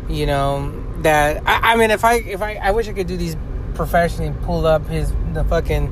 [0.10, 3.16] You know that I, I mean, if I if I I wish I could do
[3.16, 3.38] these
[3.76, 5.86] professionally, pull up his the fucking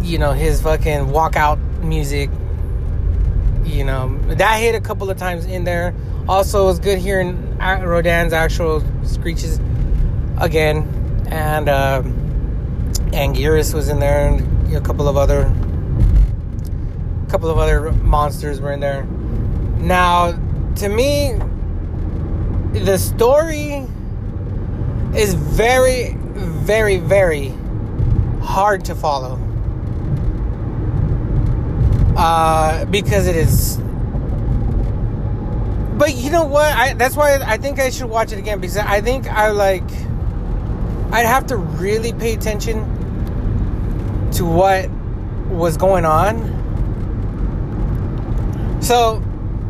[0.00, 2.30] you know his fucking walkout music.
[3.64, 5.92] You know that hit a couple of times in there.
[6.28, 9.58] Also, it was good hearing Rodan's actual screeches
[10.38, 10.86] again,
[11.32, 12.00] and uh,
[13.10, 15.40] Anguirus was in there, and a couple of other,
[17.26, 19.04] a couple of other monsters were in there.
[19.78, 20.32] Now,
[20.76, 21.34] to me,
[22.72, 23.86] the story
[25.16, 27.54] is very, very, very
[28.42, 29.40] hard to follow.
[32.16, 33.78] Uh, because it is
[35.96, 36.66] but you know what?
[36.76, 39.88] I that's why I think I should watch it again because I think I like
[41.12, 42.82] I'd have to really pay attention
[44.34, 44.90] to what
[45.48, 46.62] was going on.
[48.82, 49.22] So,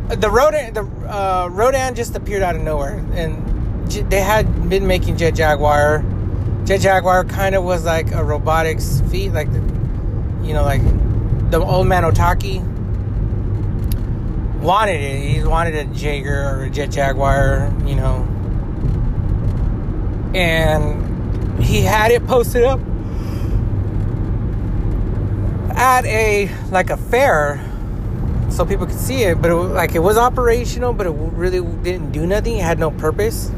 [0.09, 5.17] the Rodan, the uh, Rodan just appeared out of nowhere, and they had been making
[5.17, 6.03] Jet Jaguar.
[6.65, 9.47] Jet Jaguar kind of was like a robotics feat, like
[10.43, 10.81] you know, like
[11.51, 12.63] the old man Otaki
[14.61, 15.21] wanted it.
[15.21, 18.27] He wanted a Jaeger or a Jet Jaguar, you know,
[20.35, 22.79] and he had it posted up
[25.75, 27.61] at a like a fair
[28.49, 32.11] so people could see it but it, like it was operational but it really didn't
[32.11, 32.57] do nothing.
[32.57, 33.49] It had no purpose.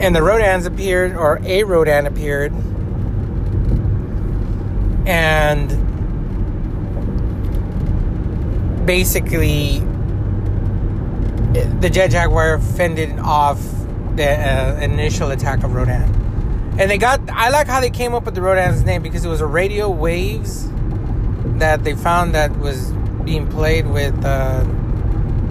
[0.00, 2.52] And the rodans appeared or a rodan appeared.
[5.06, 5.68] And
[8.86, 9.80] basically
[11.80, 13.60] the jet jaguar fended off
[14.16, 16.21] the uh, initial attack of rodan
[16.78, 19.28] and they got, I like how they came up with the Rodan's name because it
[19.28, 20.70] was a radio waves
[21.58, 22.92] that they found that was
[23.24, 24.64] being played with uh,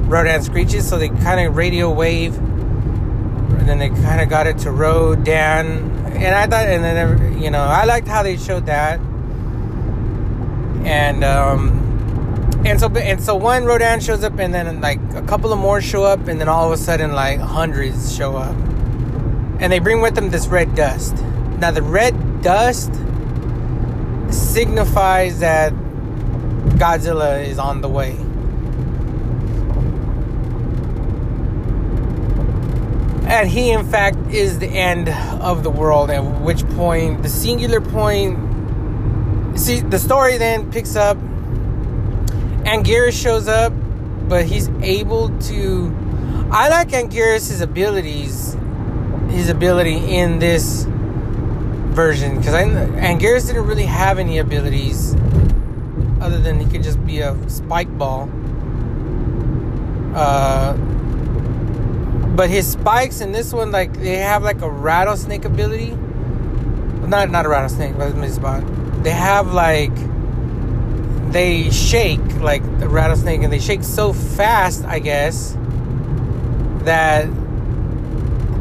[0.07, 0.89] Rodan screeches.
[0.89, 5.89] So they kind of radio wave, and then they kind of got it to Rodan.
[6.15, 8.99] And I thought, and then, you know, I liked how they showed that.
[10.83, 11.77] And, um,
[12.65, 15.81] and so, and so one Rodan shows up, and then like a couple of more
[15.81, 18.55] show up, and then all of a sudden, like hundreds show up
[19.61, 21.15] and they bring with them this red dust.
[21.59, 22.91] Now, the red dust
[24.33, 25.71] signifies that
[26.81, 28.17] Godzilla is on the way.
[33.31, 37.81] And he, in fact, is the end of the world, at which point, the singular
[37.81, 38.39] point.
[39.59, 41.17] See, the story then picks up.
[41.17, 43.73] and Anguirus shows up,
[44.27, 45.95] but he's able to.
[46.51, 48.57] I like Anguirus' abilities
[49.31, 50.85] his ability in this
[51.91, 55.15] version because and Anguirus didn't really have any abilities
[56.21, 58.29] other than he could just be a spike ball.
[60.15, 60.73] Uh,
[62.35, 65.97] but his spikes in this one, like they have like a rattlesnake ability.
[67.07, 68.63] Not not a rattlesnake, but it's spot.
[69.03, 69.93] They have like
[71.31, 75.57] they shake like the rattlesnake, and they shake so fast, I guess,
[76.83, 77.27] that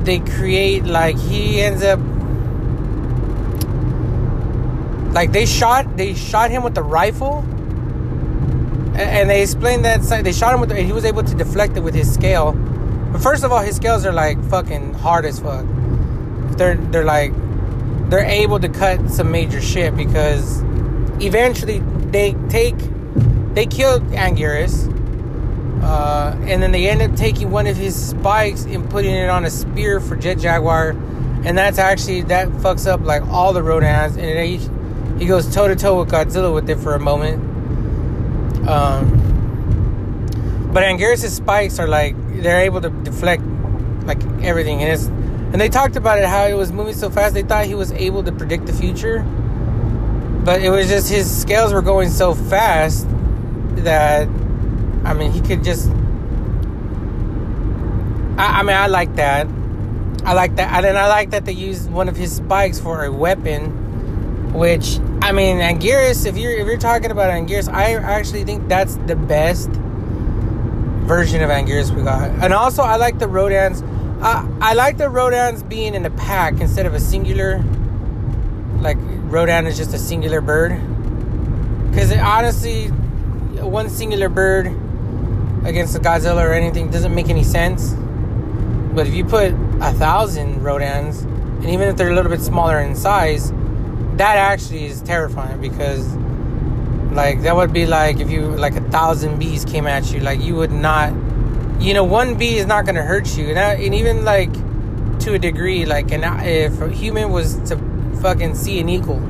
[0.05, 2.01] they create like he ends up
[5.13, 7.45] like they shot they shot him with the rifle.
[8.95, 11.77] And they explained that they shot him with the, and he was able to deflect
[11.77, 12.53] it with his scale.
[12.53, 15.65] But first of all his scales are like fucking hard as fuck.
[16.57, 17.33] They're they're like
[18.11, 20.63] they're able to cut some major shit because
[21.21, 21.79] eventually
[22.11, 22.77] they take
[23.55, 25.00] they killed Anguirus
[25.91, 29.45] uh, and then they end up taking one of his spikes and putting it on
[29.45, 34.17] a spear for Jet Jaguar, and that's actually that fucks up like all the Rodans,
[34.17, 34.59] and he
[35.19, 37.43] he goes toe to toe with Godzilla with it for a moment.
[38.69, 39.11] Um,
[40.73, 43.43] but Anguirus' spikes are like they're able to deflect
[44.05, 47.35] like everything, and it's and they talked about it how it was moving so fast
[47.35, 49.25] they thought he was able to predict the future,
[50.45, 53.09] but it was just his scales were going so fast
[53.83, 54.29] that
[55.05, 55.89] I mean, he could just.
[58.39, 59.47] I, I mean, I like that.
[60.25, 63.05] I like that, and then I like that they used one of his spikes for
[63.05, 66.27] a weapon, which I mean, Anguirus.
[66.27, 71.49] If you're if you're talking about Anguirus, I actually think that's the best version of
[71.51, 72.31] Anguirus we got.
[72.43, 73.83] And also, I like the Rodans.
[74.23, 77.65] I I like the Rodans being in a pack instead of a singular.
[78.81, 80.79] Like Rodan is just a singular bird.
[81.91, 84.69] Because honestly, one singular bird
[85.65, 87.95] against the Godzilla or anything doesn't make any sense.
[88.95, 92.81] But if you put a thousand Rodans, and even if they're a little bit smaller
[92.81, 93.53] in size,
[94.17, 96.07] that actually is terrifying because,
[97.13, 100.41] like, that would be like if you like a thousand bees came at you, like
[100.41, 101.13] you would not,
[101.81, 104.53] you know, one bee is not going to hurt you, and, that, and even like
[105.21, 107.77] to a degree, like, and if a human was to
[108.21, 109.21] fucking see an eagle,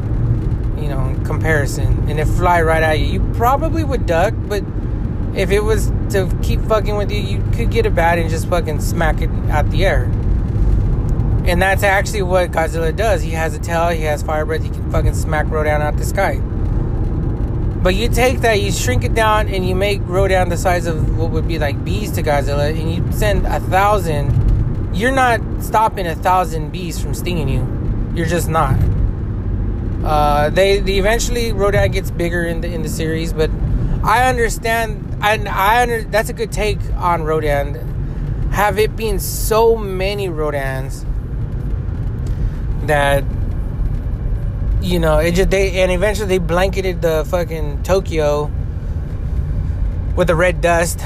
[0.81, 4.63] you know, in comparison, and it fly right at you, you probably would duck, but
[5.35, 8.49] if it was to keep fucking with you, you could get a bat and just
[8.49, 10.05] fucking smack it out the air.
[11.45, 13.23] And that's actually what Godzilla does.
[13.23, 16.05] He has a tail, he has fire breath, he can fucking smack Rodan out the
[16.05, 16.37] sky.
[17.83, 21.17] But you take that, you shrink it down, and you make Rodan the size of
[21.17, 24.95] what would be like bees to Godzilla, and you send a thousand.
[24.95, 27.67] You're not stopping a thousand bees from stinging you.
[28.15, 28.77] You're just not.
[30.05, 33.51] Uh, they, they eventually Rodan gets bigger in the in the series, but
[34.03, 38.51] I understand and I under, that's a good take on Rodan.
[38.53, 41.07] Have it been so many Rodans
[42.87, 43.25] that
[44.81, 48.51] you know it just they and eventually they blanketed the fucking Tokyo
[50.17, 51.01] with the red dust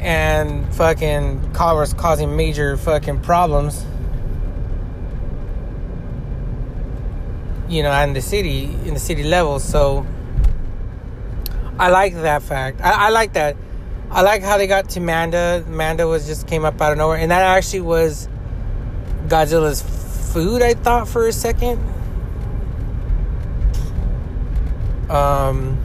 [0.00, 3.84] and fucking was causing major fucking problems.
[7.68, 10.06] You know, in the city, in the city level, so
[11.78, 12.80] I like that fact.
[12.80, 13.56] I, I, like that.
[14.10, 15.64] I like how they got to Manda.
[15.66, 18.28] Manda was just came up out of nowhere, and that actually was
[19.26, 19.82] Godzilla's
[20.32, 20.62] food.
[20.62, 21.78] I thought for a second.
[25.10, 25.78] Um,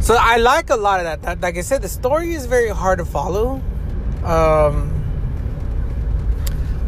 [0.00, 1.22] so I like a lot of that.
[1.22, 1.40] that.
[1.40, 3.62] Like I said, the story is very hard to follow.
[4.24, 4.98] Um,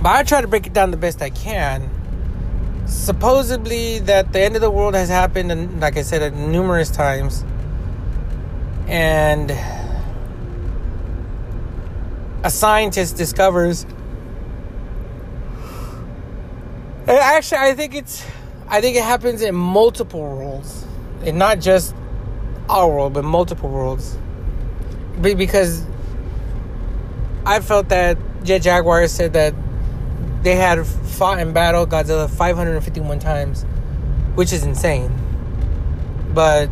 [0.03, 1.94] but I try to break it down the best I can.
[2.87, 7.45] Supposedly, that the end of the world has happened, and like I said, numerous times,
[8.87, 9.51] and
[12.43, 13.87] a scientist discovers.
[17.09, 18.27] Actually, I think it's,
[18.69, 20.87] I think it happens in multiple worlds,
[21.25, 21.95] and not just
[22.69, 24.19] our world, but multiple worlds.
[25.21, 25.85] Because
[27.47, 29.55] I felt that Jet Jaguar said that
[30.45, 33.65] they had fought in battle Godzilla 551 times,
[34.35, 35.11] which is insane.
[36.33, 36.69] But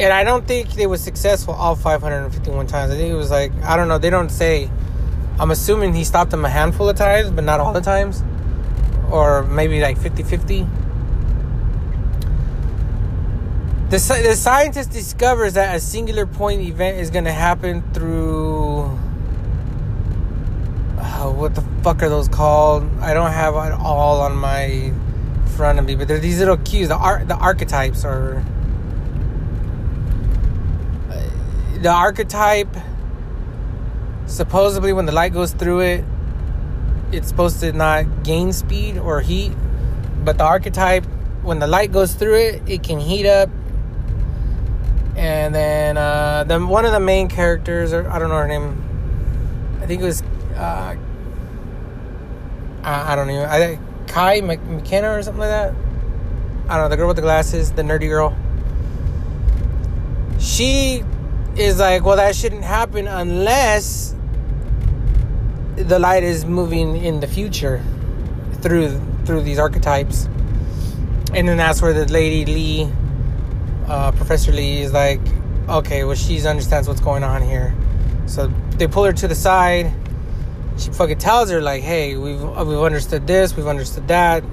[0.00, 2.92] and I don't think they were successful all 551 times.
[2.92, 3.98] I think it was like I don't know.
[3.98, 4.70] They don't say.
[5.38, 8.22] I'm assuming he stopped them a handful of times, but not all the times,
[9.10, 10.68] or maybe like 50-50.
[13.90, 18.63] The, the scientist discovers that a singular point event is going to happen through.
[21.24, 22.86] Uh, what the fuck are those called?
[23.00, 24.92] I don't have it all on my
[25.56, 26.88] front of me, but they're these little cues.
[26.88, 28.44] The ar- the archetypes are.
[31.08, 32.76] Uh, the archetype.
[34.26, 36.04] Supposedly, when the light goes through it,
[37.10, 39.52] it's supposed to not gain speed or heat.
[40.24, 41.06] But the archetype,
[41.42, 43.48] when the light goes through it, it can heat up
[45.16, 49.78] and then uh, one of the main characters, or I don't know her name.
[49.80, 50.22] I think it was.
[50.54, 50.96] Uh,
[52.84, 53.44] I, I don't even.
[53.44, 55.74] I Kai McKenna or something like that.
[56.68, 58.36] I don't know the girl with the glasses, the nerdy girl.
[60.38, 61.02] She
[61.56, 64.14] is like, well, that shouldn't happen unless
[65.76, 67.82] the light is moving in the future
[68.60, 70.26] through through these archetypes,
[71.34, 72.92] and then that's where the lady Lee
[73.86, 75.20] uh, Professor Lee is like,
[75.68, 77.74] okay, well, she understands what's going on here.
[78.26, 79.92] So they pull her to the side.
[80.76, 84.44] She fucking tells her like, hey, we've we've understood this, we've understood that.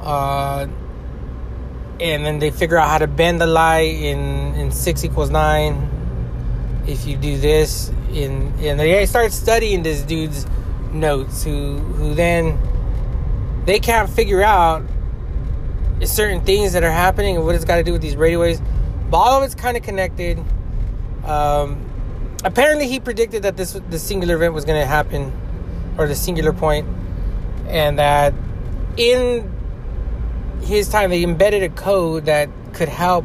[0.00, 0.66] Uh,
[2.00, 5.88] and then they figure out how to bend the light in in six equals nine.
[6.86, 10.46] If you do this, in and they start studying this dude's
[10.92, 12.58] notes, who who then
[13.66, 14.82] they can't figure out
[16.04, 18.60] certain things that are happening and what it's got to do with these radio waves.
[19.10, 20.38] But all of it's kind of connected.
[21.24, 21.89] Um,
[22.44, 25.32] apparently, he predicted that this the singular event was going to happen,
[25.98, 26.86] or the singular point,
[27.68, 28.34] and that
[28.96, 29.50] in
[30.62, 33.24] his time they embedded a code that could help.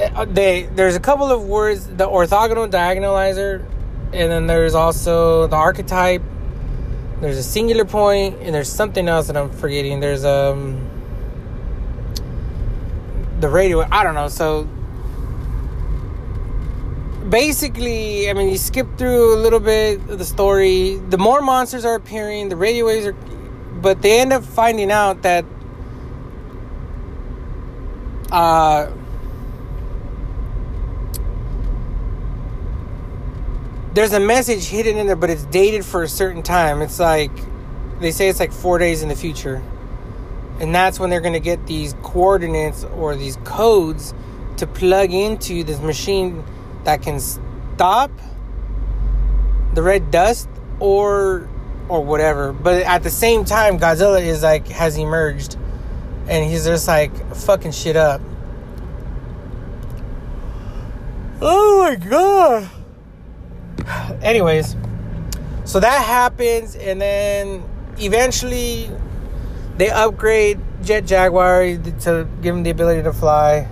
[0.00, 3.64] Uh, they there's a couple of words: the orthogonal diagonalizer,
[4.12, 6.22] and then there's also the archetype
[7.24, 10.00] there's a singular point and there's something else that I'm forgetting.
[10.00, 10.90] There's um
[13.40, 13.86] the radio.
[13.90, 14.28] I don't know.
[14.28, 14.68] So
[17.28, 20.96] basically, I mean, you skip through a little bit of the story.
[20.96, 25.22] The more monsters are appearing, the radio waves are, but they end up finding out
[25.22, 25.44] that
[28.32, 28.90] uh
[33.94, 36.82] there's a message hidden in there, but it's dated for a certain time.
[36.82, 37.30] It's like
[38.00, 39.62] they say it's like four days in the future,
[40.58, 44.12] and that's when they're going to get these coordinates or these codes
[44.56, 46.42] to plug into this machine
[46.84, 48.10] that can stop
[49.74, 50.48] the red dust
[50.80, 51.48] or
[51.88, 52.52] or whatever.
[52.52, 55.56] But at the same time, Godzilla is like has emerged,
[56.28, 58.20] and he's just like fucking shit up.
[61.40, 62.70] Oh my god
[64.22, 64.76] anyways,
[65.64, 67.62] so that happens, and then
[67.98, 68.90] eventually
[69.76, 73.68] they upgrade Jet Jaguar to give him the ability to fly.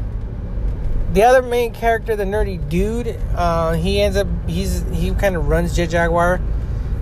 [1.12, 5.46] The other main character, the nerdy dude, uh, he ends up he's he kind of
[5.46, 6.40] runs Jet Jaguar,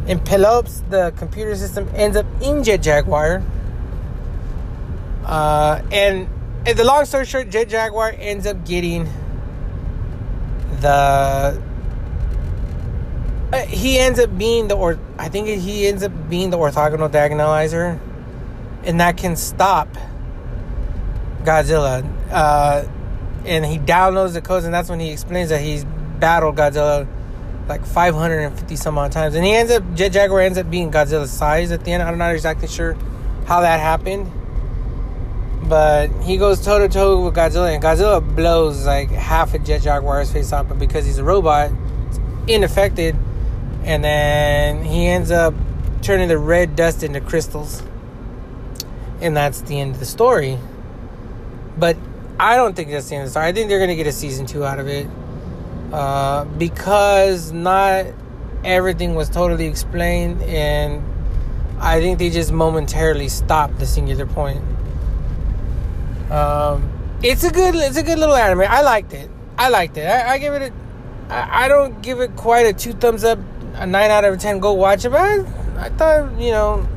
[0.09, 3.41] and Pelops, the computer system, ends up in Jet Jaguar.
[5.25, 6.29] Uh, and,
[6.67, 9.09] and the long story short, Jet Jaguar ends up getting
[10.81, 11.63] the
[13.53, 17.11] uh, he ends up being the or I think he ends up being the orthogonal
[17.11, 17.97] diagonalizer,
[18.83, 19.89] and that can stop
[21.45, 22.03] Godzilla.
[23.45, 27.07] And he downloads the codes, and that's when he explains that he's battled Godzilla
[27.69, 31.31] like 550 some odd times, and he ends up Jet Jaguar ends up being Godzilla's
[31.31, 32.03] size at the end.
[32.03, 32.95] I'm not exactly sure
[33.47, 34.31] how that happened,
[35.69, 39.83] but he goes toe to toe with Godzilla, and Godzilla blows like half of Jet
[39.83, 41.71] Jaguar's face off, but because he's a robot,
[42.09, 42.19] it's
[42.53, 43.17] unaffected
[43.85, 45.55] and then he ends up
[46.03, 47.83] turning the red dust into crystals.
[49.21, 50.59] and that's the end of the story.
[51.77, 51.97] But
[52.41, 53.47] I don't think that's the end of the story.
[53.47, 55.07] I think they're going to get a season two out of it
[55.93, 58.07] uh, because not
[58.65, 61.05] everything was totally explained, and
[61.79, 64.65] I think they just momentarily stopped the singular point.
[66.31, 66.91] Um,
[67.23, 68.63] it's a good, it's a good little anime.
[68.63, 69.31] I liked it.
[69.59, 70.07] I liked it.
[70.07, 71.33] I, I give it a.
[71.35, 73.39] I, I don't give it quite a two thumbs up,
[73.75, 74.61] a nine out of ten.
[74.61, 75.41] Go watch it, but I,
[75.77, 76.89] I thought you know,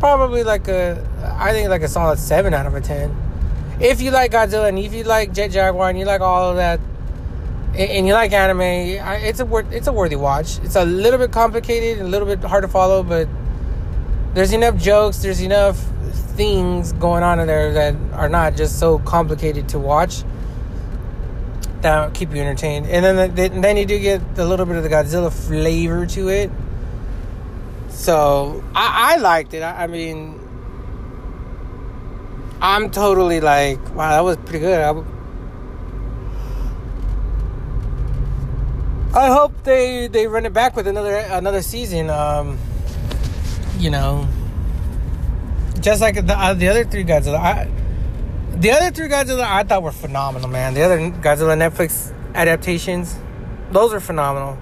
[0.00, 1.06] probably like a,
[1.38, 3.21] I think like a solid seven out of a ten.
[3.82, 6.56] If you like Godzilla and if you like Jet Jaguar and you like all of
[6.56, 6.80] that,
[7.74, 10.58] and you like anime, it's a it's a worthy watch.
[10.62, 13.28] It's a little bit complicated, and a little bit hard to follow, but
[14.34, 15.78] there's enough jokes, there's enough
[16.36, 20.22] things going on in there that are not just so complicated to watch
[21.82, 22.86] that keep you entertained.
[22.86, 26.28] And then the, then you do get a little bit of the Godzilla flavor to
[26.28, 26.50] it.
[27.88, 29.62] So I, I liked it.
[29.62, 30.41] I, I, mean,
[32.62, 34.80] I'm totally like, wow, that was pretty good.
[34.80, 34.90] I,
[39.18, 42.08] I hope they they run it back with another another season.
[42.08, 42.56] Um,
[43.78, 44.28] you know,
[45.80, 47.40] just like the uh, the other three Godzilla.
[47.40, 47.68] I,
[48.54, 50.74] the other three Godzilla I thought were phenomenal, man.
[50.74, 53.18] The other Godzilla Netflix adaptations,
[53.72, 54.56] those are phenomenal.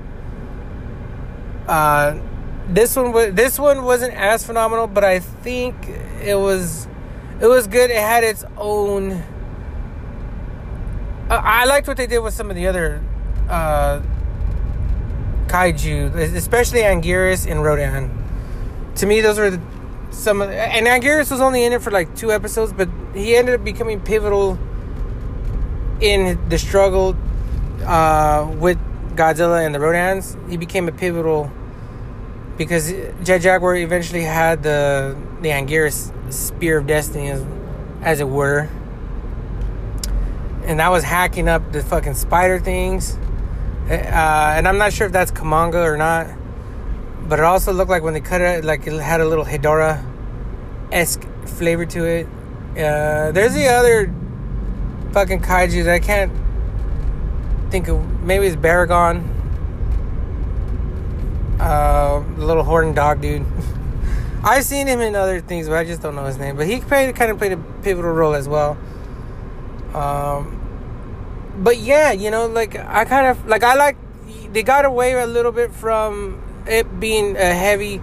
[1.69, 2.19] Uh,
[2.67, 5.77] this one was this one wasn't as phenomenal, but I think
[6.25, 6.89] it was
[7.41, 7.91] it was good.
[7.91, 9.13] It had its own.
[11.29, 13.03] Uh, I liked what they did with some of the other
[13.49, 14.01] uh,
[15.47, 18.11] kaiju, especially Anguirus and Rodan.
[18.97, 19.59] To me, those were
[20.11, 23.37] some of the, and Anguirus was only in it for like two episodes, but he
[23.37, 24.59] ended up becoming pivotal
[26.01, 27.17] in the struggle
[27.85, 28.79] uh, with
[29.17, 30.37] Godzilla and the Rodans.
[30.51, 31.51] He became a pivotal
[32.57, 37.45] because Jet Jaguar eventually had the the Anguirus Spear of Destiny, as,
[38.03, 38.69] as it were,
[40.65, 43.19] and that was hacking up the fucking spider things
[43.91, 46.29] uh, and I'm not sure if that's Kumonga or not,
[47.29, 50.05] but it also looked like when they cut it, like it had a little Hedorah
[50.93, 52.27] esque flavor to it.
[52.71, 54.15] Uh, there's the other
[55.13, 56.31] fucking kaiju that I can't
[57.73, 58.23] think of.
[58.23, 59.27] Maybe it's Baragon,
[61.59, 63.45] uh, the little horned dog dude.
[64.43, 66.57] I've seen him in other things, but I just don't know his name.
[66.57, 68.79] But he played, kind of played a pivotal role as well.
[69.95, 70.57] Um,
[71.59, 73.97] but yeah, you know, like I kind of like I like
[74.53, 78.01] they got away a little bit from it being a heavy.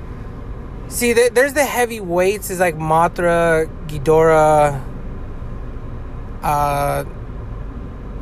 [0.90, 4.82] See, there's the heavy weights is like Mothra, Ghidorah,
[6.44, 7.04] uh,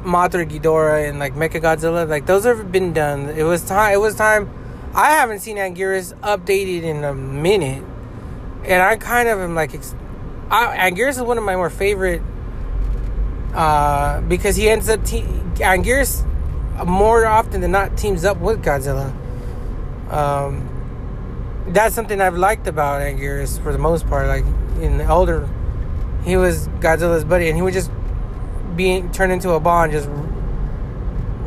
[0.03, 2.07] Mothra, Ghidorah, and like Mechagodzilla.
[2.07, 3.29] Like those have been done.
[3.29, 3.93] It was time.
[3.93, 4.49] It was time.
[4.93, 7.83] I haven't seen Anguirus updated in a minute,
[8.67, 9.73] and I kind of am like,
[10.49, 12.21] I, is one of my more favorite
[13.53, 15.25] uh, because he ends up te-
[16.85, 19.13] more often than not teams up with Godzilla.
[20.11, 20.69] Um,
[21.69, 24.27] that's something I've liked about Anguirus for the most part.
[24.27, 24.45] Like
[24.81, 25.49] in the older,
[26.23, 27.91] he was Godzilla's buddy, and he would just
[28.75, 30.09] being turned into a ball and just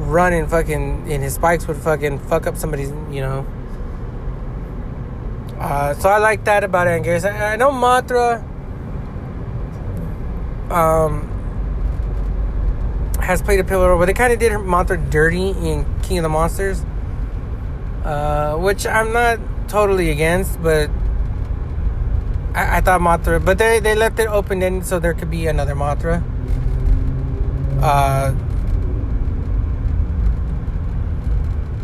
[0.08, 3.46] running fucking, and his spikes would fucking fuck up somebody's, you know.
[5.58, 7.24] Uh, so I like that about Anguirus.
[7.24, 8.42] I, I know Mothra.
[10.70, 11.28] Um,
[13.28, 16.22] has played a pillar role, but they kind of did Mothra dirty in King of
[16.22, 16.82] the Monsters,
[18.04, 19.38] uh, which I'm not
[19.68, 20.88] totally against, but
[22.54, 25.46] I, I thought Mothra, but they, they left it open ended so there could be
[25.46, 26.22] another Mothra.
[27.82, 28.34] Uh,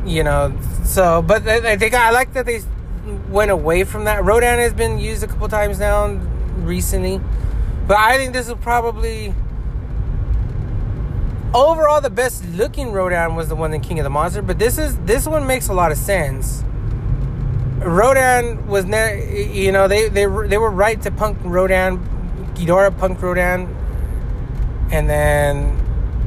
[0.07, 2.63] you know, so but I think I like that they
[3.35, 4.25] went away from that.
[4.25, 6.07] Rodan has been used a couple times now
[6.59, 7.21] recently,
[7.87, 9.35] but I think this is probably
[11.53, 14.79] overall the best looking Rodan was the one in King of the Monster, but this
[14.79, 16.63] is this one makes a lot of sense.
[17.81, 21.99] Rodan was ne- you know they they they were right to punk Rodan,
[22.55, 23.75] Ghidorah punk Rodan,
[24.93, 25.77] and then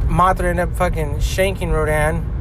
[0.10, 2.36] Mothra ended up fucking shanking Rodan.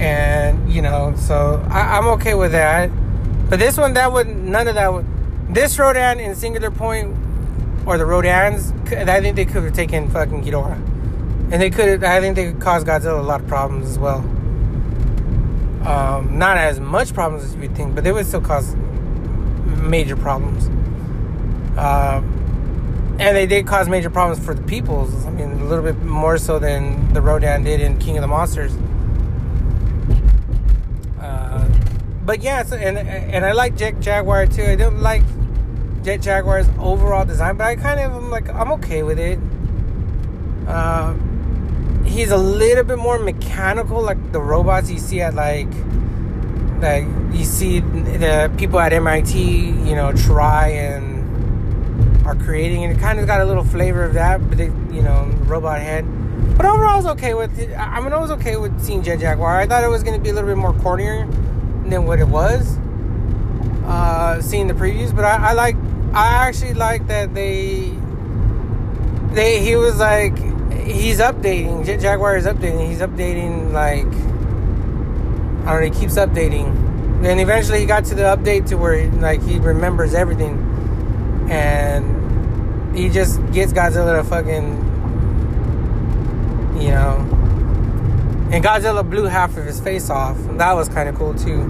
[0.00, 2.90] And you know, so I, I'm okay with that.
[3.48, 5.06] But this one, that would none of that would.
[5.54, 7.16] This Rodan in Singular Point
[7.86, 10.76] or the Rodans, I think they could have taken fucking Ghidorah.
[11.52, 13.98] And they could have, I think they could cause Godzilla a lot of problems as
[13.98, 14.18] well.
[15.86, 18.76] Um, not as much problems as you would think, but they would still cause
[19.82, 20.66] major problems.
[21.76, 25.26] Um, and they did cause major problems for the peoples.
[25.26, 28.28] I mean, a little bit more so than the Rodan did in King of the
[28.28, 28.72] Monsters.
[31.20, 31.68] Uh,
[32.30, 34.62] but yeah, so, and and I like Jet Jaguar too.
[34.62, 35.24] I don't like
[36.04, 39.36] Jet Jaguar's overall design, but I kind of am like I'm okay with it.
[40.68, 41.14] Uh,
[42.04, 45.66] he's a little bit more mechanical, like the robots you see at like
[46.78, 47.02] like
[47.32, 53.18] you see the people at MIT, you know, try and are creating, and it kind
[53.18, 56.06] of got a little flavor of that, but they, you know, robot head.
[56.56, 57.76] But overall, I was okay with it.
[57.76, 59.58] I mean, I was okay with seeing Jet Jaguar.
[59.58, 61.28] I thought it was going to be a little bit more cornier
[61.90, 62.78] than what it was.
[63.84, 65.76] Uh, seeing the previews, but I, I like.
[66.12, 67.92] I actually like that they.
[69.32, 70.36] They he was like
[70.72, 71.84] he's updating.
[72.00, 72.88] Jaguar is updating.
[72.88, 74.06] He's updating like
[75.66, 75.90] I don't know.
[75.92, 77.22] He keeps updating.
[77.22, 80.56] Then eventually he got to the update to where like he remembers everything,
[81.50, 84.88] and he just gets Godzilla to fucking
[86.80, 87.29] you know.
[88.52, 90.36] And Godzilla blew half of his face off.
[90.58, 91.64] That was kind of cool too.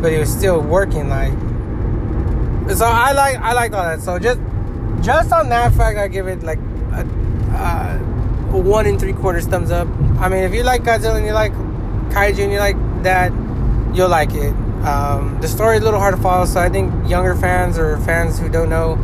[0.00, 1.32] But he was still working like.
[2.76, 4.00] So I like I like all that.
[4.00, 4.40] So just
[5.02, 6.58] just on that fact, I give it like
[6.92, 7.06] a,
[8.52, 9.86] a one and three quarters thumbs up.
[10.18, 11.52] I mean, if you like Godzilla and you like
[12.10, 13.32] kaiju and you like that,
[13.94, 14.54] you'll like it.
[14.84, 17.98] Um, the story is a little hard to follow, so I think younger fans or
[18.00, 18.98] fans who don't know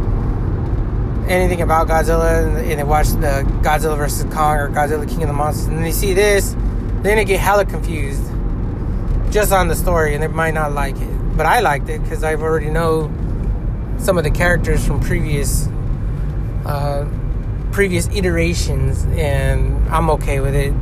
[1.28, 4.32] anything about Godzilla and, and they watch the Godzilla vs.
[4.34, 6.55] Kong or Godzilla King of the Monsters and they see this,
[7.03, 8.30] they're gonna get hella confused
[9.30, 11.36] just on the story and they might not like it.
[11.36, 13.11] But I liked it because I've already know
[13.98, 15.68] some of the characters from previous
[16.66, 17.09] uh,
[17.72, 20.74] previous iterations and I'm okay with it.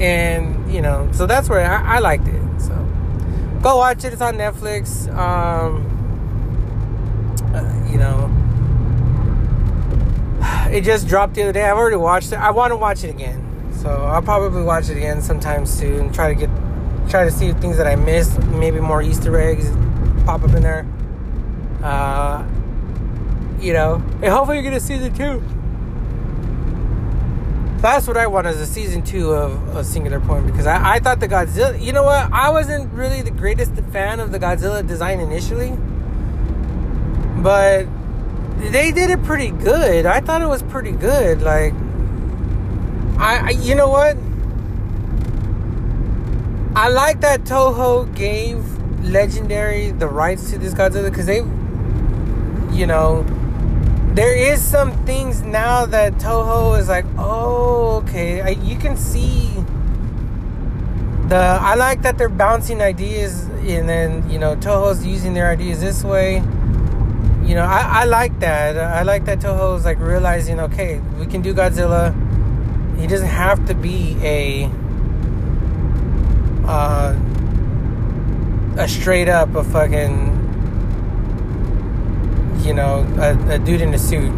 [0.00, 2.60] And you know, so that's where I, I liked it.
[2.60, 2.74] So
[3.62, 4.12] go watch it.
[4.12, 5.12] It's on Netflix.
[5.12, 5.86] Um,
[7.52, 8.30] uh, you know,
[10.70, 11.64] it just dropped the other day.
[11.64, 12.36] I've already watched it.
[12.36, 13.49] I want to watch it again.
[13.80, 16.12] So I'll probably watch it again sometime soon.
[16.12, 16.50] Try to get,
[17.08, 18.38] try to see things that I missed.
[18.48, 19.70] Maybe more Easter eggs
[20.26, 20.86] pop up in there.
[21.82, 22.46] Uh,
[23.58, 25.42] you know, and hopefully you get a season two.
[27.80, 30.98] That's what I want is a season two of a Singular Point because I, I
[30.98, 31.80] thought the Godzilla.
[31.80, 32.30] You know what?
[32.30, 35.72] I wasn't really the greatest fan of the Godzilla design initially,
[37.42, 37.86] but
[38.70, 40.04] they did it pretty good.
[40.04, 41.40] I thought it was pretty good.
[41.40, 41.72] Like,
[43.20, 44.16] I, I you know what?
[46.74, 48.64] I like that Toho gave
[49.04, 51.38] Legendary the rights to this Godzilla because they,
[52.76, 53.24] you know,
[54.14, 59.50] there is some things now that Toho is like, oh, okay, I, you can see
[61.28, 61.36] the.
[61.36, 66.02] I like that they're bouncing ideas, and then you know Toho's using their ideas this
[66.02, 66.42] way
[67.50, 68.78] you know, I, I like that.
[68.78, 72.14] I like that Toho is like realizing, okay, we can do Godzilla.
[73.00, 74.70] He doesn't have to be a
[76.66, 77.18] uh,
[78.76, 80.36] a straight up a fucking
[82.60, 84.30] you know a, a dude in a suit.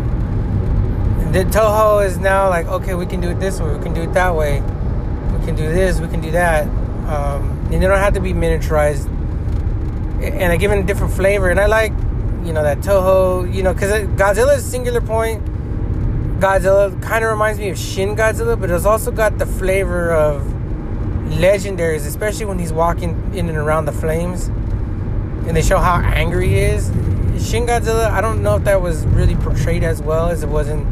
[1.32, 4.02] The Toho is now like, okay, we can do it this way, we can do
[4.02, 6.64] it that way, we can do this, we can do that,
[7.08, 9.06] um, and they don't have to be miniaturized.
[10.22, 11.92] And I give it a different flavor, and I like
[12.44, 15.51] you know that Toho, you know, because Godzilla's singular point.
[16.42, 20.42] Godzilla kind of reminds me of Shin Godzilla, but it's also got the flavor of
[21.38, 24.48] legendaries, especially when he's walking in and around the flames,
[25.46, 26.88] and they show how angry he is.
[27.48, 30.68] Shin Godzilla, I don't know if that was really portrayed as well as it was
[30.68, 30.84] in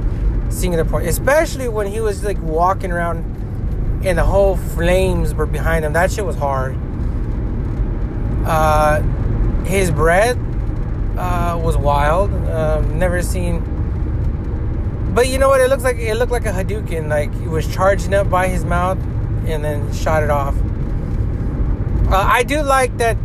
[0.53, 3.25] Singular Point, especially when he was like walking around
[4.05, 5.95] and the whole flames were behind him.
[5.95, 6.79] That shit was hard.
[8.47, 9.03] Uh,
[9.65, 10.39] his breath
[11.19, 12.33] uh, was wild.
[12.47, 13.80] Um, never seen.
[15.15, 15.61] But you know what?
[15.61, 17.09] It looks like it looked like a Hadouken.
[17.09, 18.99] Like it was charging up by his mouth
[19.47, 20.55] and then shot it off.
[22.11, 23.17] Uh, I do like that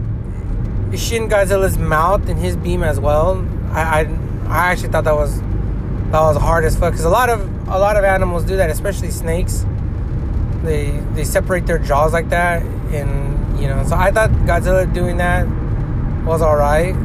[0.95, 3.45] Shin Godzilla's mouth and his beam as well.
[3.71, 3.99] I, I,
[4.47, 7.79] I actually thought that was that was hard as fuck because a lot of a
[7.79, 9.65] lot of animals do that, especially snakes.
[10.63, 13.83] They they separate their jaws like that, and you know.
[13.87, 15.47] So I thought Godzilla doing that
[16.25, 16.95] was all right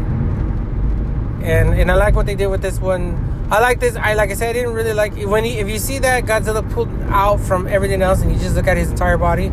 [1.42, 3.29] and and I like what they did with this one.
[3.50, 3.96] I like this.
[3.96, 6.62] I like I said, I didn't really like when he, if you see that Godzilla
[6.72, 9.50] pulled out from everything else, and you just look at his entire body,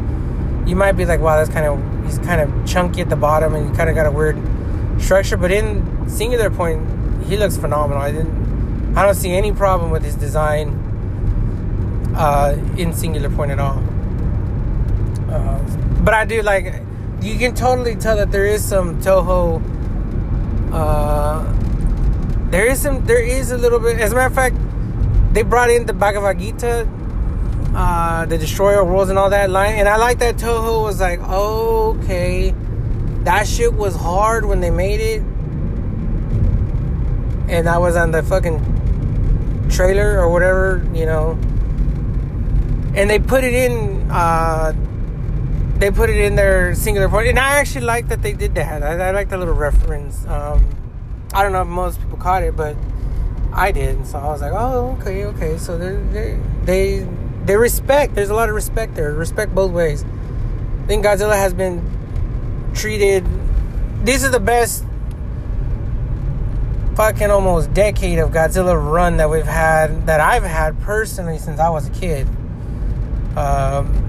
[0.68, 3.56] you might be like, wow, that's kind of he's kind of chunky at the bottom,
[3.56, 4.38] and he kind of got a weird
[5.02, 5.36] structure.
[5.36, 8.04] But in singular point, he looks phenomenal.
[8.04, 10.70] I didn't, I don't see any problem with his design
[12.16, 13.84] uh, in singular point at all.
[15.28, 15.60] Uh,
[16.04, 16.84] but I do like,
[17.22, 19.60] you can totally tell that there is some Toho.
[20.72, 21.57] Uh,
[22.50, 24.56] there is some there is a little bit as a matter of fact
[25.34, 26.90] they brought in the Bhagavad Gita
[27.76, 31.00] uh, the destroyer of worlds and all that line and I like that Toho was
[31.00, 32.54] like okay
[33.24, 35.22] that shit was hard when they made it
[37.50, 41.32] and that was on the fucking trailer or whatever, you know.
[42.96, 44.10] And they put it in.
[44.10, 44.74] Uh,
[45.78, 48.82] they put it in their singular point, and I actually like that they did that.
[48.82, 50.26] I, I like the little reference.
[50.26, 50.66] Um,
[51.34, 52.76] I don't know if most people caught it, but
[53.54, 53.96] I did.
[53.96, 55.58] and So I was like, oh, okay, okay.
[55.58, 57.08] So they they
[57.46, 58.16] they respect.
[58.16, 59.14] There's a lot of respect there.
[59.14, 60.04] Respect both ways.
[60.04, 61.82] I think Godzilla has been
[62.74, 63.26] treated.
[64.06, 64.86] This is the best
[66.96, 71.70] fucking almost decade of Godzilla run that we've had that I've had personally since I
[71.70, 72.28] was a kid.
[73.38, 74.04] Um,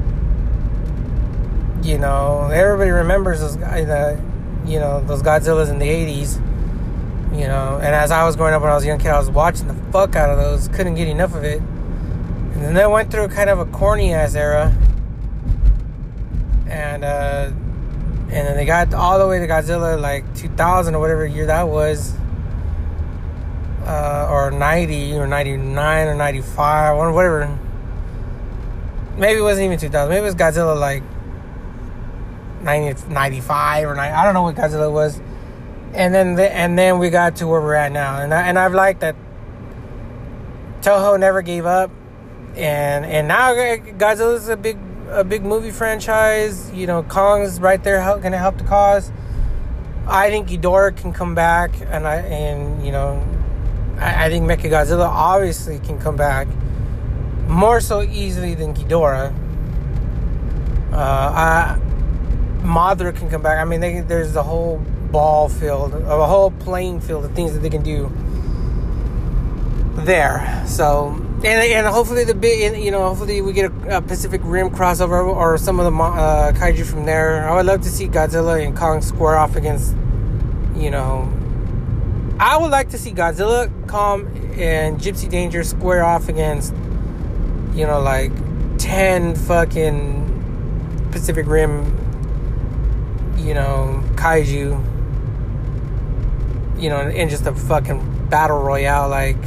[1.83, 4.19] you know, everybody remembers those guys that
[4.67, 6.43] you know those Godzillas in the '80s.
[7.33, 9.19] You know, and as I was growing up when I was a young kid, I
[9.19, 10.69] was watching the fuck out of those.
[10.69, 11.61] Couldn't get enough of it.
[11.61, 14.75] And then they went through kind of a corny ass era,
[16.67, 17.51] and uh,
[18.31, 21.69] and then they got all the way to Godzilla like 2000 or whatever year that
[21.69, 22.15] was
[23.89, 27.59] uh, or 90 or 99 or 95 or whatever.
[29.17, 30.09] Maybe it wasn't even 2000.
[30.11, 31.03] Maybe it was Godzilla like
[32.63, 34.15] 90, 95 or 90.
[34.15, 35.21] I don't know what Godzilla was.
[35.95, 38.21] And then the, and then we got to where we're at now.
[38.21, 39.17] And I, and I've liked that
[40.83, 41.91] Toho never gave up.
[42.57, 44.79] And and now Godzilla's a big
[45.09, 46.71] a big movie franchise.
[46.73, 49.13] You know, Kong's right there help, gonna help the cause.
[50.07, 53.23] I think Ghidorah can come back, and I and you know
[53.99, 56.49] I, I think Mechagodzilla obviously can come back
[57.47, 59.35] more so easily than Ghidorah.
[60.93, 61.79] Uh, I,
[62.63, 63.59] Mothra can come back.
[63.59, 67.61] I mean, they, there's the whole ball field, a whole playing field of things that
[67.61, 68.11] they can do
[70.05, 70.65] there.
[70.67, 74.71] So, and, and hopefully the big, you know, hopefully we get a, a Pacific Rim
[74.71, 77.49] crossover or some of the uh, kaiju from there.
[77.49, 79.95] I would love to see Godzilla and Kong square off against,
[80.77, 81.33] you know,
[82.41, 84.27] I would like to see Godzilla, Kong,
[84.59, 86.73] and Gypsy Danger square off against,
[87.75, 88.31] you know, like
[88.79, 91.85] 10 fucking Pacific Rim,
[93.39, 94.98] you know, kaiju,
[96.79, 99.09] you know, in just a fucking battle royale.
[99.09, 99.41] Like,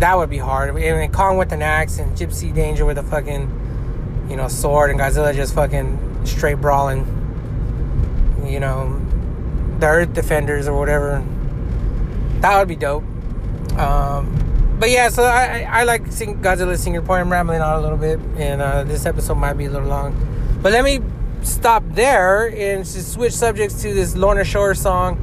[0.00, 0.70] that would be hard.
[0.70, 4.90] I mean, Kong with an axe and Gypsy Danger with a fucking, you know, sword
[4.90, 7.06] and Godzilla just fucking straight brawling,
[8.46, 9.00] you know
[9.78, 11.24] the Earth Defenders or whatever.
[12.40, 13.04] That would be dope.
[13.78, 17.20] Um, but yeah, so I, I like sing Godzilla point.
[17.22, 20.14] I'm rambling on a little bit, and uh, this episode might be a little long.
[20.62, 21.00] But let me
[21.42, 25.18] stop there and just switch subjects to this Lorna Shore song.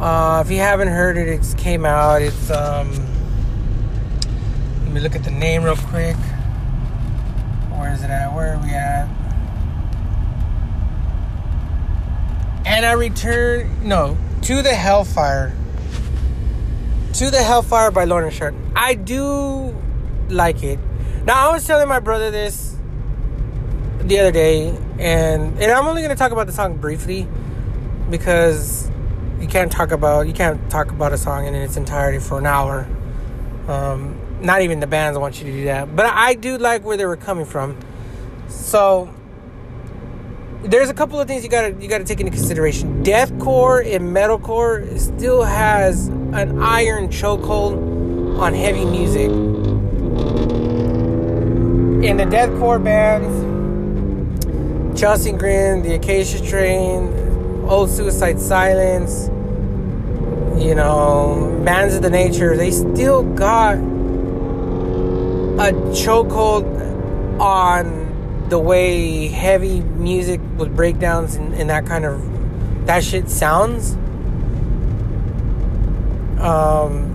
[0.00, 2.22] Uh, if you haven't heard it, it came out.
[2.22, 2.90] It's um,
[4.84, 6.16] let me look at the name real quick.
[7.76, 8.34] Where is it at?
[8.34, 9.08] Where are we at?
[12.70, 15.54] and I return no to the Hellfire.
[17.14, 18.54] To the Hellfire by Lorna Shore.
[18.74, 19.76] I do
[20.28, 20.78] like it.
[21.24, 22.76] Now I was telling my brother this
[24.00, 27.26] the other day, and and I'm only gonna talk about the song briefly
[28.08, 28.89] because
[29.50, 32.86] can't talk about you can't talk about a song in its entirety for an hour.
[33.68, 36.96] Um, not even the bands want you to do that, but I do like where
[36.96, 37.76] they were coming from.
[38.48, 39.12] So
[40.62, 43.02] there's a couple of things you gotta you gotta take into consideration.
[43.02, 49.30] Deathcore and metalcore still has an iron chokehold on heavy music.
[52.08, 53.28] In the deathcore bands,
[54.98, 57.12] Chelsea Grin, the Acacia Strain,
[57.68, 59.28] Old Suicide Silence,
[60.60, 63.76] you know, Bands of the Nature, they still got
[65.60, 73.04] a chokehold on the way heavy music with breakdowns and, and that kind of that
[73.04, 73.92] shit sounds.
[76.40, 77.06] Um,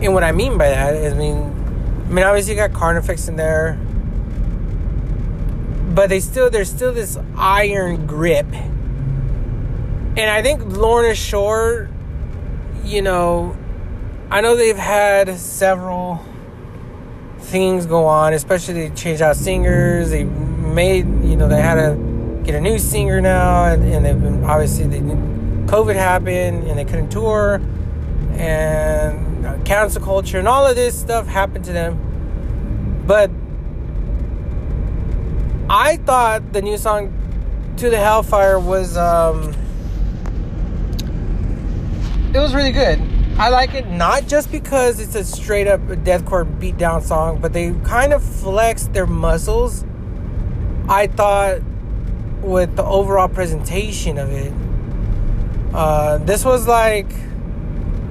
[0.00, 1.36] and what I mean by that is, I mean,
[2.06, 3.78] I mean, obviously you got Carnifex in there,
[5.94, 8.46] but they still there's still this iron grip,
[10.16, 11.88] and I think Lorna Shore,
[12.84, 13.56] you know,
[14.30, 16.24] I know they've had several
[17.38, 20.10] things go on, especially they changed out singers.
[20.10, 24.20] They made, you know, they had to get a new singer now, and, and they've
[24.20, 27.60] been obviously they COVID happened and they couldn't tour,
[28.34, 33.04] and cancel culture and all of this stuff happened to them.
[33.06, 33.30] But
[35.68, 37.12] I thought the new song
[37.76, 39.54] "To the Hellfire" was um,
[42.34, 43.00] it was really good.
[43.38, 47.72] I like it not just because it's a straight up deathcore beatdown song, but they
[47.84, 49.84] kind of flex their muscles.
[50.88, 51.60] I thought
[52.42, 54.52] with the overall presentation of it,
[55.74, 57.10] uh, this was like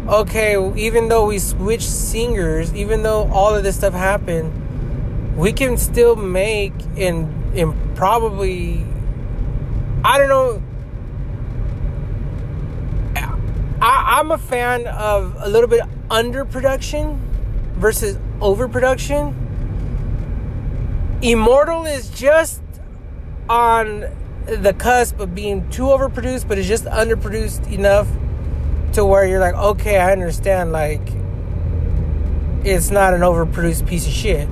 [0.09, 5.77] okay, even though we switch singers, even though all of this stuff happened, we can
[5.77, 8.85] still make and and probably
[10.03, 10.63] I don't know.
[13.81, 17.17] I, I'm a fan of a little bit underproduction
[17.75, 19.35] versus overproduction.
[21.21, 22.61] Immortal is just
[23.47, 24.05] on
[24.45, 28.07] the cusp of being too overproduced, but it's just underproduced enough
[28.93, 30.71] to where you're like, okay, I understand.
[30.71, 31.01] Like,
[32.63, 34.49] it's not an overproduced piece of shit.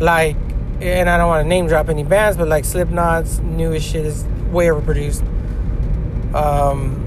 [0.00, 0.36] Like,
[0.80, 4.24] and I don't want to name drop any bands, but like Slipknot's newest shit is
[4.50, 5.22] way overproduced.
[6.34, 7.06] Um,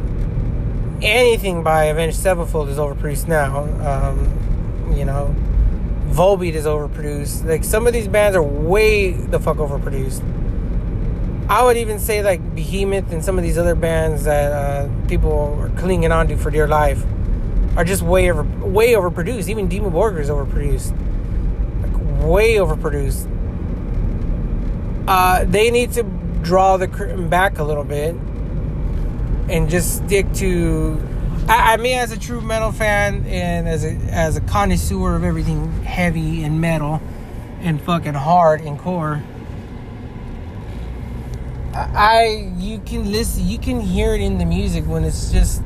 [1.03, 3.63] anything by Avenged Sevenfold is overproduced now.
[3.85, 5.35] Um, you know,
[6.07, 7.45] Volbeat is overproduced.
[7.45, 10.23] Like some of these bands are way the fuck overproduced.
[11.49, 15.59] I would even say like Behemoth and some of these other bands that uh, people
[15.59, 17.03] are clinging onto for dear life
[17.75, 19.49] are just way over way overproduced.
[19.49, 20.91] Even Dimmu Borgir is overproduced,
[21.81, 23.29] like way overproduced.
[25.07, 26.03] Uh, they need to
[26.43, 28.15] draw the curtain back a little bit
[29.49, 31.01] and just stick to.
[31.47, 35.23] I, I mean, as a true metal fan and as a as a connoisseur of
[35.23, 37.01] everything heavy and metal
[37.61, 39.23] and fucking hard and core
[41.73, 45.63] I you can listen you can hear it in the music when it's just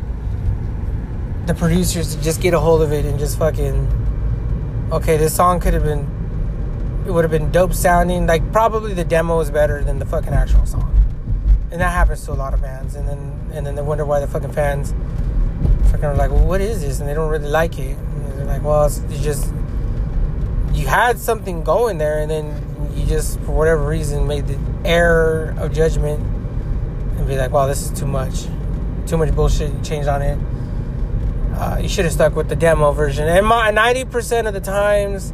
[1.47, 5.73] the producers just get a hold of it and just fucking okay this song could
[5.73, 6.07] have been
[7.05, 10.34] it would have been dope sounding like probably the demo is better than the fucking
[10.34, 10.93] actual song
[11.71, 14.19] and that happens to a lot of bands and then and then they wonder why
[14.19, 14.93] the fucking fans
[15.91, 18.45] fucking are like well what is this and they don't really like it and they're
[18.45, 19.53] like well it's, it's just
[20.73, 25.55] you had something going there and then you just for whatever reason made the error
[25.57, 26.19] of judgment
[27.17, 28.45] and be like, wow, this is too much.
[29.05, 30.37] Too much bullshit you changed on it.
[31.53, 33.27] Uh, you should have stuck with the demo version.
[33.27, 35.33] And my, 90% of the times,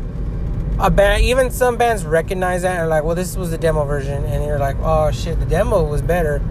[0.79, 3.83] a band, even some bands recognize that and are like, well, this was the demo
[3.83, 4.23] version.
[4.25, 6.41] And you're like, oh shit, the demo was better.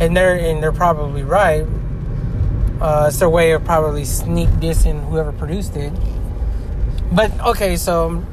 [0.00, 1.66] And they're, and they're probably right.
[2.80, 5.92] Uh, it's their way of probably sneak dissing whoever produced it.
[7.12, 8.24] But okay, so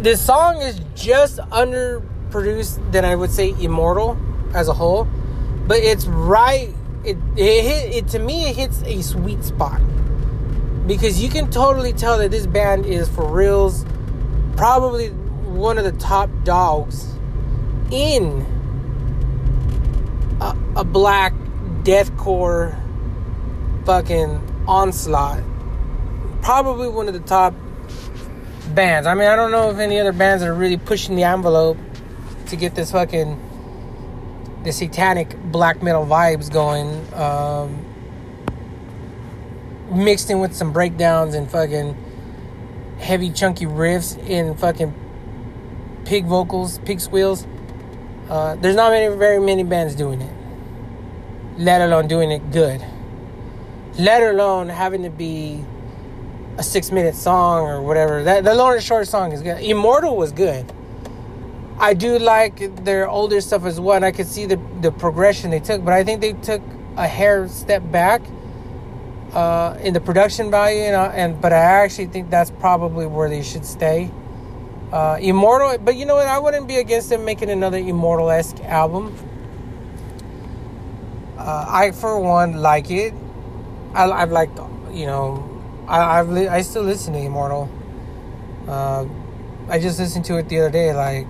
[0.00, 4.18] this song is just under produced than I would say Immortal
[4.54, 5.08] as a whole,
[5.66, 6.74] but it's right.
[7.04, 8.50] It it hit it to me.
[8.50, 9.80] It hits a sweet spot
[10.86, 13.86] because you can totally tell that this band is for reals.
[14.56, 17.14] Probably one of the top dogs
[17.90, 18.44] in
[20.40, 21.32] a, a black
[21.82, 22.78] deathcore
[23.84, 25.42] fucking onslaught.
[26.42, 27.54] Probably one of the top
[28.74, 29.06] bands.
[29.06, 31.78] I mean, I don't know if any other bands are really pushing the envelope
[32.46, 33.42] to get this fucking
[34.64, 37.14] the satanic black metal vibes going.
[37.14, 37.84] Um,
[39.90, 41.96] mixed in with some breakdowns and fucking
[42.98, 44.92] heavy chunky riffs in fucking
[46.04, 47.46] pig vocals, pig squeals.
[48.28, 50.32] Uh, there's not many, very many bands doing it.
[51.58, 52.84] Let alone doing it good.
[53.98, 55.64] Let alone having to be
[56.58, 58.22] a six minute song or whatever.
[58.22, 59.62] That the and short song is good.
[59.62, 60.72] Immortal was good.
[61.78, 65.50] I do like their older stuff as well, and I could see the the progression
[65.50, 65.84] they took.
[65.84, 66.62] But I think they took
[66.96, 68.22] a hair step back
[69.32, 73.42] uh, in the production value, and, and but I actually think that's probably where they
[73.42, 74.10] should stay.
[74.92, 76.26] Uh, Immortal, but you know what?
[76.26, 79.16] I wouldn't be against them making another Immortal esque album.
[81.36, 83.12] Uh, I, for one, like it.
[83.94, 84.58] I, I've liked,
[84.92, 87.68] you know, I, I've li- I still listen to Immortal.
[88.68, 89.06] Uh,
[89.68, 91.26] I just listened to it the other day, like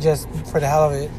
[0.00, 1.10] just for the hell of it.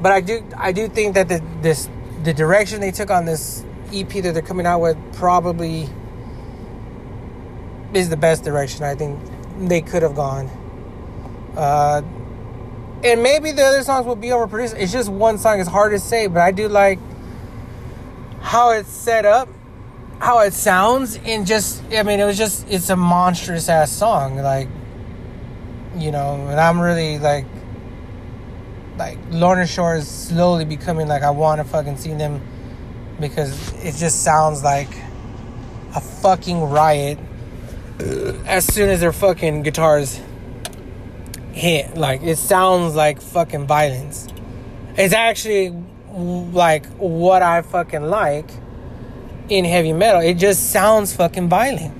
[0.00, 1.88] But I do I do think that the this
[2.22, 5.88] the direction they took on this EP that they're coming out with probably
[7.92, 9.20] is the best direction I think
[9.68, 10.46] they could have gone.
[11.56, 12.02] Uh,
[13.04, 14.78] and maybe the other songs will be overproduced.
[14.78, 15.60] It's just one song.
[15.60, 16.98] It's hard to say, but I do like
[18.40, 19.48] how it's set up,
[20.18, 24.36] how it sounds, and just I mean, it was just it's a monstrous ass song.
[24.36, 24.68] Like
[25.96, 27.46] you know, and I'm really like
[28.98, 32.42] like Lorna Shore is slowly becoming like I want to fucking see them
[33.18, 34.90] because it just sounds like
[35.94, 37.18] a fucking riot
[38.46, 40.20] as soon as their fucking guitars
[41.52, 41.96] hit.
[41.96, 44.28] Like it sounds like fucking violence.
[44.96, 45.70] It's actually
[46.10, 48.50] like what I fucking like
[49.48, 50.20] in heavy metal.
[50.20, 51.96] It just sounds fucking violent.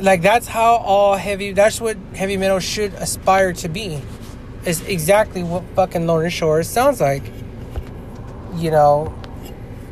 [0.00, 4.00] Like that's how all heavy that's what heavy metal should aspire to be
[4.64, 7.22] is exactly what fucking Lorna Shore sounds like.
[8.56, 9.14] You know,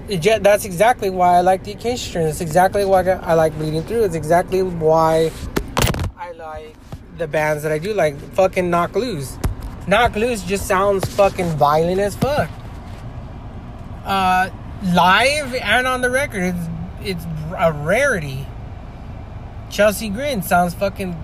[0.08, 2.26] that's exactly why I like the Acacia Strain.
[2.26, 4.04] It's exactly why I like Bleeding Through.
[4.04, 5.30] It's exactly why
[6.16, 6.76] I like
[7.16, 8.18] the bands that I do like.
[8.34, 9.38] Fucking Knock Loose.
[9.86, 12.50] Knock Loose just sounds fucking violent as fuck.
[14.04, 14.50] Uh,
[14.92, 16.68] live and on the record, it's
[17.00, 17.24] it's
[17.56, 18.46] a rarity.
[19.70, 21.16] Chelsea Grin sounds fucking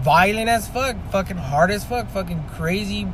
[0.00, 3.06] violent as fuck, fucking hard as fuck, fucking crazy,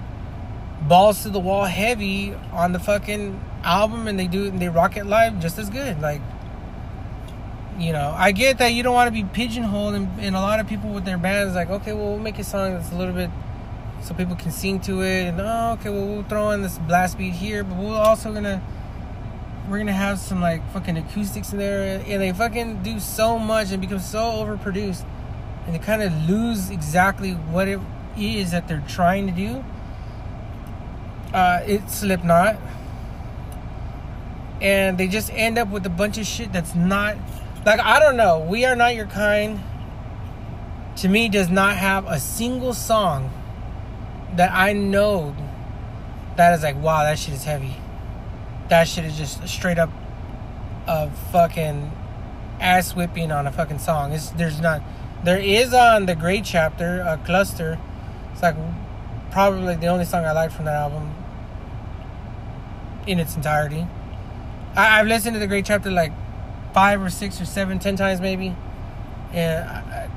[0.82, 4.68] balls to the wall, heavy on the fucking album, and they do it and they
[4.68, 6.00] rock it live just as good.
[6.00, 6.20] Like,
[7.78, 10.60] you know, I get that you don't want to be pigeonholed, and, and a lot
[10.60, 13.14] of people with their bands like, okay, well, we'll make a song that's a little
[13.14, 13.30] bit
[14.02, 17.18] so people can sing to it, and oh, okay, well, we'll throw in this blast
[17.18, 18.62] beat here, but we're also gonna
[19.68, 23.70] we're gonna have some like fucking acoustics in there, and they fucking do so much
[23.70, 25.04] and become so overproduced,
[25.66, 27.80] and they kind of lose exactly what it
[28.16, 29.64] is that they're trying to do.
[31.32, 32.56] Uh, it's Slipknot,
[34.60, 37.16] and they just end up with a bunch of shit that's not
[37.64, 38.40] like I don't know.
[38.40, 39.60] We are not your kind.
[40.96, 43.30] To me, does not have a single song
[44.34, 45.36] that I know
[46.36, 47.76] that is like, wow, that shit is heavy
[48.68, 49.90] that shit is just straight up
[50.86, 51.90] a fucking
[52.60, 54.12] ass whipping on a fucking song.
[54.12, 54.82] It's there's not
[55.24, 57.78] there is on the Gray Chapter a cluster.
[58.32, 58.56] It's like
[59.30, 61.14] probably the only song I like from that album
[63.06, 63.86] in its entirety.
[64.78, 66.12] I, have listened to the Gray Chapter like
[66.72, 68.54] five or six or seven, ten times maybe,
[69.32, 70.08] and I,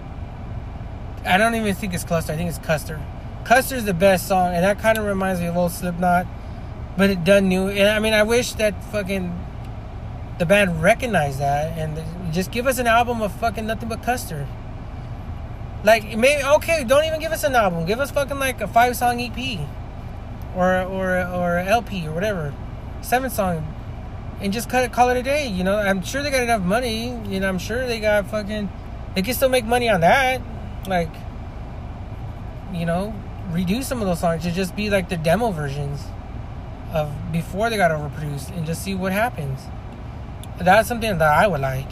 [1.25, 2.33] I don't even think it's cluster.
[2.33, 3.01] I think it's Custer.
[3.43, 6.27] Custer's the best song, and that kind of reminds me of old Slipknot
[6.97, 7.67] but it done new.
[7.67, 9.37] And I mean, I wish that fucking
[10.39, 11.99] the band recognized that and
[12.33, 14.47] just give us an album of fucking nothing but Custer.
[15.83, 17.85] Like maybe okay, don't even give us an album.
[17.85, 19.59] Give us fucking like a five song EP,
[20.55, 22.53] or or or LP or whatever,
[23.01, 23.65] seven song,
[24.41, 25.47] and just cut it, call it a day.
[25.47, 27.09] You know, I'm sure they got enough money.
[27.29, 28.69] You know, I'm sure they got fucking.
[29.15, 30.41] They can still make money on that.
[30.87, 31.13] Like,
[32.73, 33.13] you know,
[33.51, 36.03] redo some of those songs to just be like the demo versions
[36.91, 39.61] of before they got overproduced and just see what happens.
[40.59, 41.89] That's something that I would like.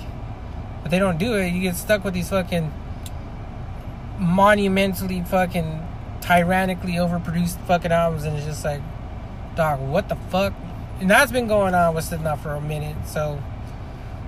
[0.81, 1.49] But they don't do it.
[1.49, 2.71] You get stuck with these fucking
[4.19, 5.87] monumentally fucking
[6.19, 8.81] tyrannically overproduced fucking albums and it's just like
[9.55, 10.53] dog what the fuck
[10.99, 13.41] and that's been going on with Slipknot for a minute so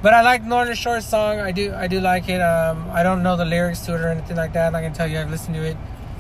[0.01, 3.24] but I like Lorna Shore song I do I do like it um I don't
[3.24, 5.55] know the lyrics to it or anything like that not gonna tell you I've listened
[5.55, 5.78] to it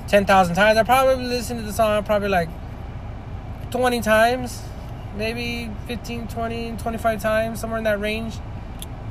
[0.07, 2.49] 10,000 times I probably listened to the song probably like
[3.71, 4.61] 20 times,
[5.15, 8.35] maybe 15, 20, 25 times, somewhere in that range.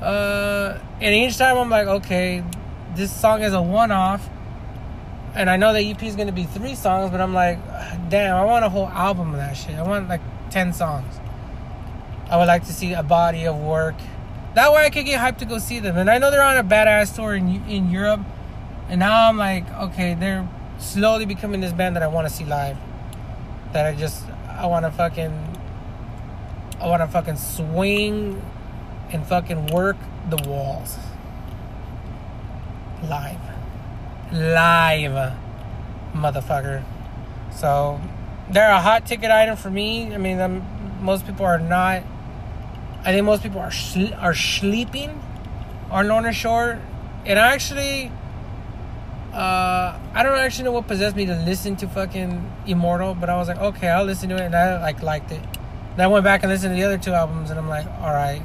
[0.00, 2.44] Uh, and each time I'm like, okay,
[2.94, 4.28] this song is a one off.
[5.34, 7.58] And I know the EP is to be three songs, but I'm like,
[8.08, 9.76] damn, I want a whole album of that shit.
[9.76, 10.20] I want like
[10.50, 11.19] 10 songs.
[12.30, 13.96] I would like to see a body of work.
[14.54, 15.96] That way I could get hyped to go see them.
[15.96, 18.20] And I know they're on a badass tour in, in Europe.
[18.88, 22.44] And now I'm like, okay, they're slowly becoming this band that I want to see
[22.44, 22.76] live.
[23.72, 24.24] That I just
[24.60, 25.58] I want to fucking,
[26.80, 28.42] I want to fucking swing
[29.10, 29.96] and fucking work
[30.28, 30.96] the walls.
[33.02, 33.40] Live.
[34.32, 35.34] Live,
[36.14, 36.84] motherfucker.
[37.54, 38.00] So,
[38.50, 40.14] they're a hot ticket item for me.
[40.14, 40.64] I mean, I'm,
[41.02, 42.02] most people are not.
[43.02, 43.72] I think most people are
[44.18, 45.22] are sleeping
[45.90, 46.78] on Lorna Shore,
[47.24, 48.12] and I actually,
[49.32, 53.36] uh, I don't actually know what possessed me to listen to fucking Immortal, but I
[53.36, 55.42] was like, okay, I'll listen to it, and I like liked it.
[55.96, 58.12] Then I went back and listened to the other two albums, and I'm like, all
[58.12, 58.42] right.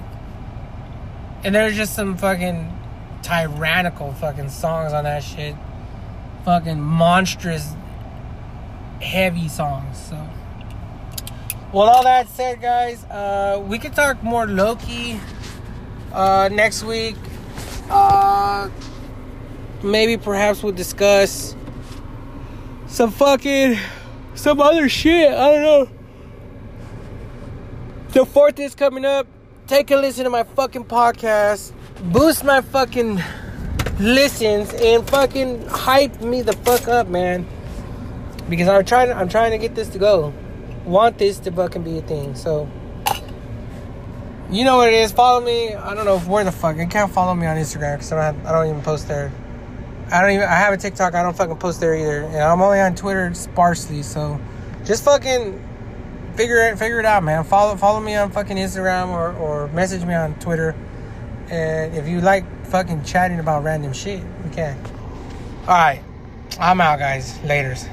[1.43, 2.71] And there's just some fucking
[3.21, 5.55] tyrannical fucking songs on that shit,
[6.45, 7.73] fucking monstrous,
[9.01, 9.97] heavy songs.
[9.97, 10.27] So,
[11.75, 15.19] well, all that said, guys, uh, we could talk more Loki
[16.13, 17.17] uh, next week.
[17.89, 18.69] Uh,
[19.83, 21.53] maybe perhaps we'll discuss
[22.87, 23.77] some fucking
[24.35, 25.29] some other shit.
[25.29, 25.89] I don't know.
[28.11, 29.27] The fourth is coming up.
[29.67, 31.73] Take a listen to my fucking podcast.
[32.05, 33.21] Boost my fucking
[33.99, 37.45] listens and fucking hype me the fuck up, man.
[38.47, 40.33] Because I'm trying I'm trying to get this to go.
[40.85, 42.35] Want this to fucking be a thing.
[42.35, 42.69] So
[44.49, 45.11] you know what it is.
[45.11, 45.73] Follow me.
[45.73, 46.77] I don't know where the fuck.
[46.77, 48.45] You can't follow me on Instagram because I don't.
[48.45, 49.31] I don't even post there.
[50.11, 50.43] I don't even.
[50.43, 51.15] I have a TikTok.
[51.15, 54.03] I don't fucking post there either, and I'm only on Twitter sparsely.
[54.03, 54.39] So,
[54.85, 55.63] just fucking
[56.35, 57.43] figure it figure it out, man.
[57.43, 60.75] Follow follow me on fucking Instagram or or message me on Twitter.
[61.49, 64.77] And if you like fucking chatting about random shit, you can.
[65.61, 66.03] All right,
[66.59, 67.39] I'm out, guys.
[67.43, 67.87] Later's.